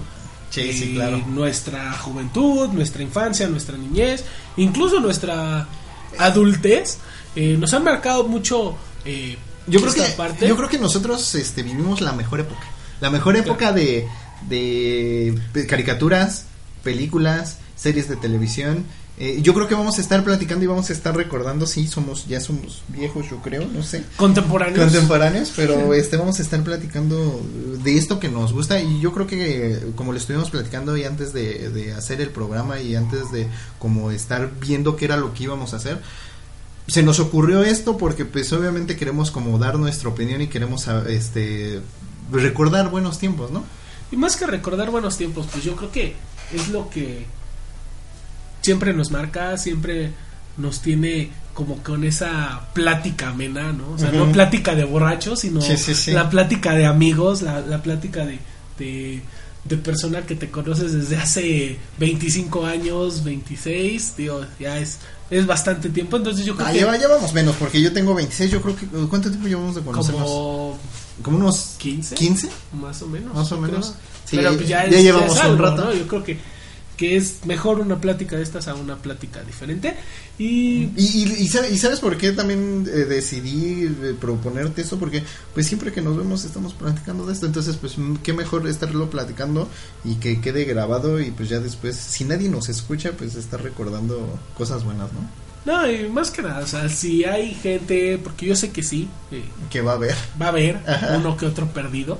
[0.49, 1.17] Sí, sí, eh, claro.
[1.27, 4.23] nuestra juventud, nuestra infancia, nuestra niñez,
[4.57, 5.67] incluso nuestra
[6.19, 6.99] adultez.
[7.35, 9.35] eh, nos han marcado mucho eh,
[9.67, 10.47] Yo creo que parte.
[10.47, 12.61] yo creo que nosotros este vivimos la mejor época.
[13.01, 14.07] La mejor época de
[14.49, 15.35] de
[15.67, 16.45] caricaturas,
[16.83, 18.85] películas, series de televisión.
[19.19, 22.25] Eh, yo creo que vamos a estar platicando y vamos a estar recordando, sí, somos
[22.25, 24.79] ya somos viejos, yo creo, no sé, contemporáneos.
[24.79, 27.39] contemporáneos, pero este vamos a estar platicando
[27.83, 31.31] de esto que nos gusta y yo creo que como le estuvimos platicando y antes
[31.31, 35.43] de, de hacer el programa y antes de como estar viendo qué era lo que
[35.43, 36.01] íbamos a hacer,
[36.87, 41.03] se nos ocurrió esto porque pues obviamente queremos como dar nuestra opinión y queremos ah,
[41.07, 41.81] este
[42.31, 43.63] recordar buenos tiempos, ¿no?
[44.13, 46.13] Y más que recordar buenos tiempos, pues yo creo que
[46.53, 47.25] es lo que
[48.61, 50.11] siempre nos marca, siempre
[50.57, 53.91] nos tiene como con esa plática amena, ¿no?
[53.91, 56.11] O sea, no plática de borrachos, sino Sí, sí, sí.
[56.11, 58.39] la plática de amigos, la, la plática de,
[58.79, 59.21] de,
[59.63, 64.99] de persona que te conoces desde hace 25 años, 26, digo, ya es,
[65.29, 68.13] es bastante tiempo, entonces yo creo Ah, que ya, ya vamos menos porque yo tengo
[68.15, 70.23] 26, yo creo que ¿cuánto tiempo llevamos de conocernos?
[70.23, 70.79] como
[71.21, 72.49] Como unos 15, 15.
[72.73, 73.33] más o menos.
[73.35, 73.87] Más o menos.
[73.91, 73.97] creo.
[74.25, 75.85] Sí, Pero pues ya, ya es, llevamos ya es un rato.
[75.85, 75.93] ¿no?
[75.93, 76.37] Yo creo que,
[76.97, 79.95] que es mejor una plática de estas a una plática diferente.
[80.39, 84.97] Y Y, y, y sabe- y sabes por qué también eh, decidí eh, proponerte esto,
[84.97, 88.67] porque pues siempre que nos vemos estamos platicando de esto, entonces pues mm, qué mejor
[88.67, 89.69] estarlo platicando
[90.03, 94.39] y que quede grabado y pues ya después, si nadie nos escucha, pues estar recordando
[94.57, 95.19] cosas buenas, ¿no?
[95.65, 99.07] No, y más que nada, o sea, si hay gente, porque yo sé que sí,
[99.31, 100.15] eh, Que va a haber.
[100.41, 101.15] va a haber Ajá.
[101.17, 102.19] uno que otro perdido.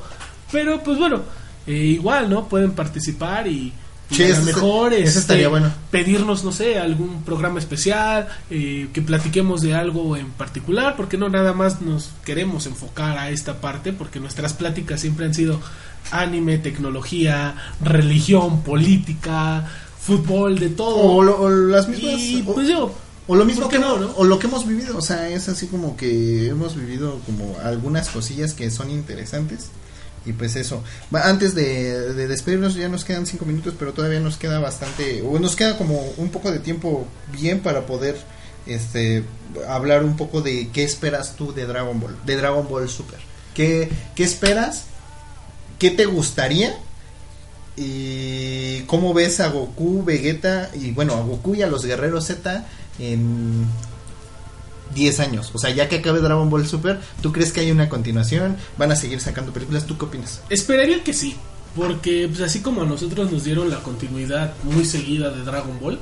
[0.52, 1.22] Pero pues bueno,
[1.68, 2.48] eh, igual, ¿no?
[2.48, 3.74] Pueden participar y,
[4.10, 5.72] y Sí, a lo eso- mejor eso este, estaría bueno.
[5.92, 11.30] pedirnos, no sé, algún programa especial, eh, que platiquemos de algo en particular, porque no
[11.30, 15.60] nada más nos queremos enfocar a esta parte, porque nuestras pláticas siempre han sido
[16.12, 19.68] anime, tecnología, religión, política,
[20.00, 20.98] fútbol, de todo.
[20.98, 22.14] O, las mismas...
[22.20, 22.94] y o- pues digo,
[23.28, 25.68] O lo mismo ¿Por que no, o lo que hemos vivido, o sea, es así
[25.68, 29.70] como que hemos vivido como algunas cosillas que son interesantes
[30.26, 30.84] y pues eso.
[31.12, 35.40] Antes de, de despedirnos ya nos quedan cinco minutos, pero todavía nos queda bastante, o
[35.40, 38.18] nos queda como un poco de tiempo bien para poder
[38.66, 39.24] este
[39.68, 43.20] hablar un poco de qué esperas tú de Dragon Ball, de Dragon Ball Super.
[43.54, 44.86] ¿Qué, qué esperas?
[45.80, 46.78] ¿Qué te gustaría?
[47.76, 52.68] ¿Y cómo ves a Goku, Vegeta y bueno, a Goku y a los guerreros Z
[53.00, 53.66] en
[54.94, 55.52] 10 años?
[55.54, 58.58] O sea, ya que acabe Dragon Ball Super, ¿tú crees que hay una continuación?
[58.78, 59.86] ¿Van a seguir sacando películas?
[59.86, 60.42] ¿Tú qué opinas?
[60.50, 61.36] Esperaría que sí,
[61.76, 66.00] porque pues, así como a nosotros nos dieron la continuidad muy seguida de Dragon Ball,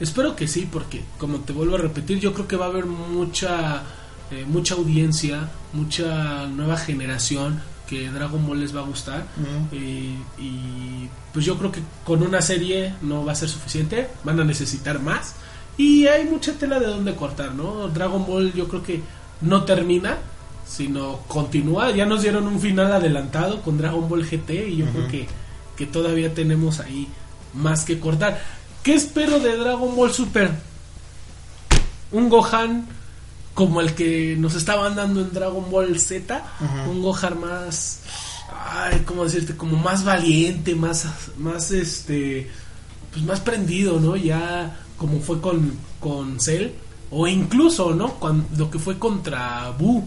[0.00, 2.86] Espero que sí, porque como te vuelvo a repetir, yo creo que va a haber
[2.86, 3.84] mucha
[4.32, 9.26] eh, mucha audiencia, mucha nueva generación que Dragon Ball les va a gustar.
[9.72, 14.40] Eh, y pues yo creo que con una serie no va a ser suficiente, van
[14.40, 15.34] a necesitar más.
[15.76, 17.88] Y hay mucha tela de donde cortar, ¿no?
[17.88, 19.02] Dragon Ball yo creo que
[19.40, 20.18] no termina,
[20.66, 21.90] sino continúa.
[21.90, 25.26] Ya nos dieron un final adelantado con Dragon Ball GT y yo creo que,
[25.76, 27.08] que todavía tenemos ahí
[27.54, 28.40] más que cortar.
[28.82, 30.50] ¿Qué espero de Dragon Ball Super?
[32.10, 32.86] Un Gohan
[33.54, 36.42] como el que nos estaban dando en Dragon Ball Z,
[36.88, 38.00] un Gohan más,
[38.72, 41.06] ay, cómo decirte, como más valiente, más,
[41.38, 42.50] más este,
[43.12, 44.16] pues más prendido, ¿no?
[44.16, 46.68] Ya como fue con, con Cell,
[47.10, 48.14] o incluso, ¿no?
[48.14, 50.02] Cuando, lo que fue contra Buu.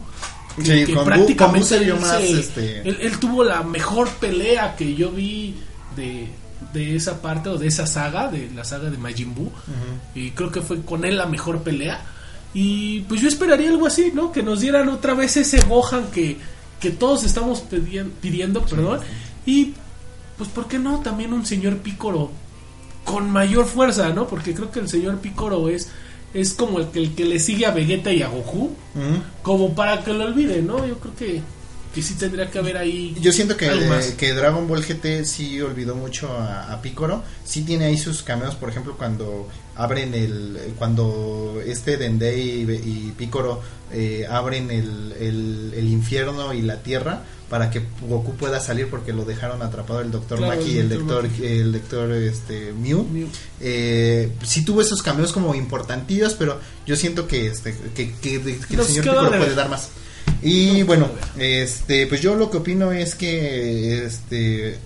[0.63, 4.95] Sí, con Buu- con Buu él más, este- él, él tuvo la mejor pelea que
[4.95, 5.53] yo vi
[5.95, 6.29] de,
[6.73, 9.51] de esa parte o de esa saga, de la saga de Majin Buu.
[10.15, 12.03] Y creo que fue con él la mejor pelea.
[12.55, 14.31] Y pues yo esperaría algo así, ¿no?
[14.31, 16.37] Que nos dieran otra vez ese Gohan que,
[16.79, 17.61] que todos estamos
[18.21, 19.01] pidiendo, perdón.
[19.45, 19.73] Y
[20.37, 21.01] pues, ¿por qué no?
[21.01, 22.31] También un señor Pícoro
[23.03, 24.25] con mayor fuerza, ¿no?
[24.25, 25.89] Porque creo que el señor Pícoro es,
[26.33, 28.71] es como el que, el que le sigue a Vegeta y a Goku.
[29.43, 30.87] Como para que lo olviden, ¿no?
[30.87, 31.41] Yo creo que,
[31.95, 33.15] que sí tendría que haber ahí.
[33.21, 34.07] Yo siento que, algo más.
[34.11, 37.23] que Dragon Ball GT sí olvidó mucho a, a Piccolo.
[37.45, 40.59] Sí tiene ahí sus cameos, por ejemplo, cuando abren el.
[40.77, 42.71] Cuando este Dendei y,
[43.09, 43.61] y Piccolo
[43.93, 49.13] eh, abren el, el, el infierno y la tierra para que Goku pueda salir porque
[49.13, 50.39] lo dejaron atrapado el Dr.
[50.39, 50.89] Claro, Maki y el.
[50.89, 53.07] Lector, el lector este, Mew.
[53.09, 53.27] Mew.
[53.61, 58.75] Eh, sí tuvo esos cameos como importantillos, pero yo siento que este que, que- que
[58.75, 59.89] el señor Piccolo de puede dar más.
[60.41, 64.77] Y bueno, este, pues yo lo que opino es que este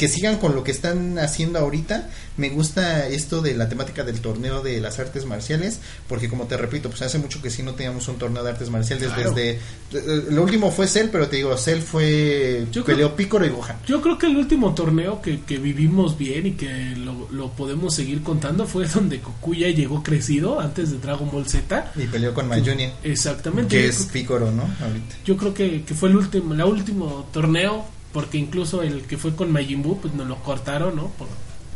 [0.00, 2.08] que sigan con lo que están haciendo ahorita.
[2.38, 5.78] Me gusta esto de la temática del torneo de las artes marciales,
[6.08, 8.70] porque como te repito, pues hace mucho que sí no teníamos un torneo de artes
[8.70, 9.32] marciales Claro.
[9.34, 9.50] desde
[9.92, 13.50] eh, lo último fue Cell, pero te digo, Cell fue Yo creo- peleó Piccolo y
[13.50, 13.76] Gohan.
[13.86, 17.94] Yo creo que el último torneo que, que vivimos bien y que lo, lo podemos
[17.94, 21.92] seguir contando fue donde Goku ya llegó crecido antes de Dragon Ball Z.
[21.94, 23.76] Y peleó con Mayunia, Exactamente.
[23.76, 24.62] que es Piccolo, ¿no?
[24.62, 25.16] Ahorita.
[25.26, 29.34] Yo creo que, que fue el último, el último torneo, porque incluso el que fue
[29.36, 31.08] con Majin Buu, pues nos lo cortaron, ¿no?
[31.10, 31.28] Por,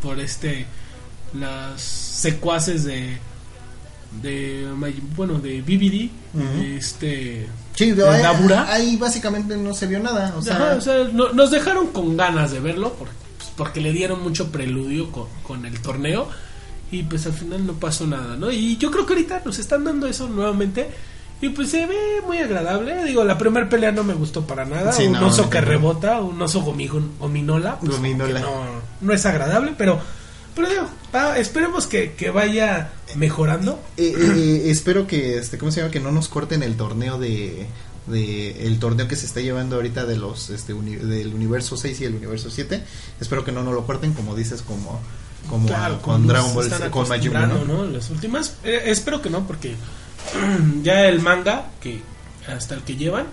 [0.02, 0.66] por este,
[1.32, 3.18] las secuaces de,
[4.22, 4.68] de
[5.16, 6.60] bueno, de BBD, Ujú.
[6.60, 8.72] de este, Sí, ¿De ahí, Dabura?
[8.72, 12.16] ahí básicamente no se vio nada, o sea, Ajá, o sea, no- nos dejaron con
[12.16, 16.28] ganas de verlo, por- pues, porque le dieron mucho preludio con, con el torneo,
[16.92, 18.52] y pues al final no pasó nada, ¿no?
[18.52, 20.90] Y yo creo que ahorita nos están dando eso nuevamente.
[21.44, 23.04] Y pues se ve muy agradable.
[23.04, 24.92] Digo, la primera pelea no me gustó para nada.
[24.92, 25.66] Sí, un no, oso no, que no.
[25.66, 27.78] rebota, un oso gominola.
[27.80, 28.40] Pues Gominola.
[28.40, 28.64] No,
[29.02, 30.00] no es agradable, pero,
[30.54, 30.82] pero digo,
[31.14, 33.78] va, esperemos que, que vaya mejorando.
[33.98, 37.66] Eh, eh, espero que este cómo se llama que no nos corten el torneo de,
[38.06, 42.00] de el torneo que se está llevando ahorita de los este uni- del universo 6
[42.00, 42.82] y el universo 7
[43.20, 45.00] espero que no nos lo corten como dices como
[45.48, 47.64] como Claro, con Dragon Ball con Majin ¿no?
[47.66, 47.84] ¿no?
[47.84, 49.74] Las últimas, eh, espero que no, porque
[50.82, 52.00] ya el manga, que
[52.48, 53.26] hasta el que llevan,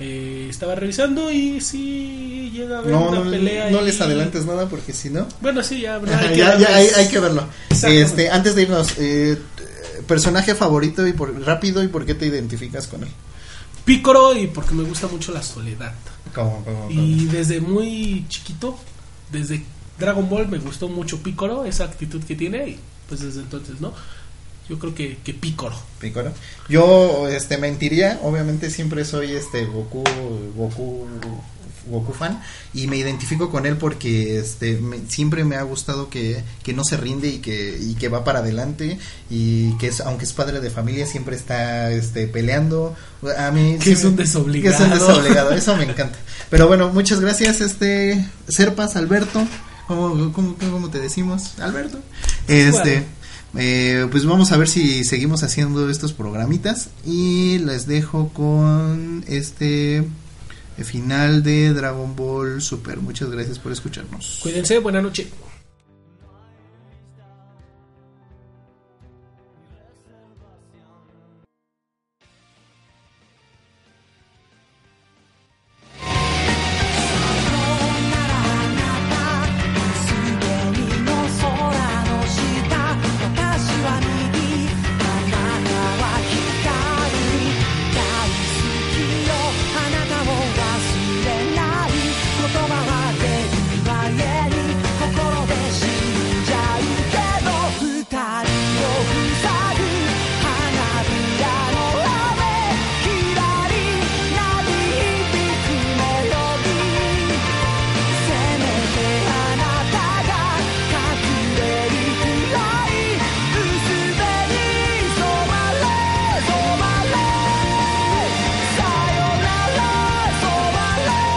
[0.00, 3.70] eh, estaba revisando y sí llega a haber no, una no, pelea.
[3.70, 6.86] no les adelantes nada porque si no Bueno, sí, ya, hay que ya, ya hay,
[6.86, 9.38] darles- hay que verlo este antes de irnos eh,
[10.08, 13.10] personaje favorito y por rápido y por qué te identificas con él
[13.84, 15.92] Pícoro y porque me gusta mucho la soledad.
[16.88, 18.78] Y desde muy chiquito,
[19.32, 19.64] desde
[19.98, 22.78] Dragon Ball me gustó mucho Pícoro, esa actitud que tiene y
[23.08, 23.92] pues desde entonces, ¿no?
[24.72, 25.76] Yo creo que, que Pícoro.
[26.00, 26.32] Picoro.
[26.70, 30.02] Yo este mentiría, obviamente siempre soy este Goku
[30.56, 31.06] Goku
[31.88, 32.40] Goku fan
[32.72, 36.84] y me identifico con él porque este me- siempre me ha gustado que, que no
[36.84, 38.98] se rinde y que y que va para adelante
[39.28, 42.94] y que es aunque es padre de familia siempre está este peleando
[43.36, 44.78] a mí Que sí es un desobligado.
[44.78, 46.18] que es un desobligado eso me encanta
[46.48, 49.44] pero bueno muchas gracias este Serpas Alberto
[49.88, 51.98] ¿cómo, cómo, cómo te decimos Alberto
[52.46, 53.04] este
[53.56, 60.04] eh, pues vamos a ver si seguimos haciendo estos programitas y les dejo con este
[60.78, 62.98] final de Dragon Ball Super.
[62.98, 64.38] Muchas gracias por escucharnos.
[64.42, 65.28] Cuídense, buena noche.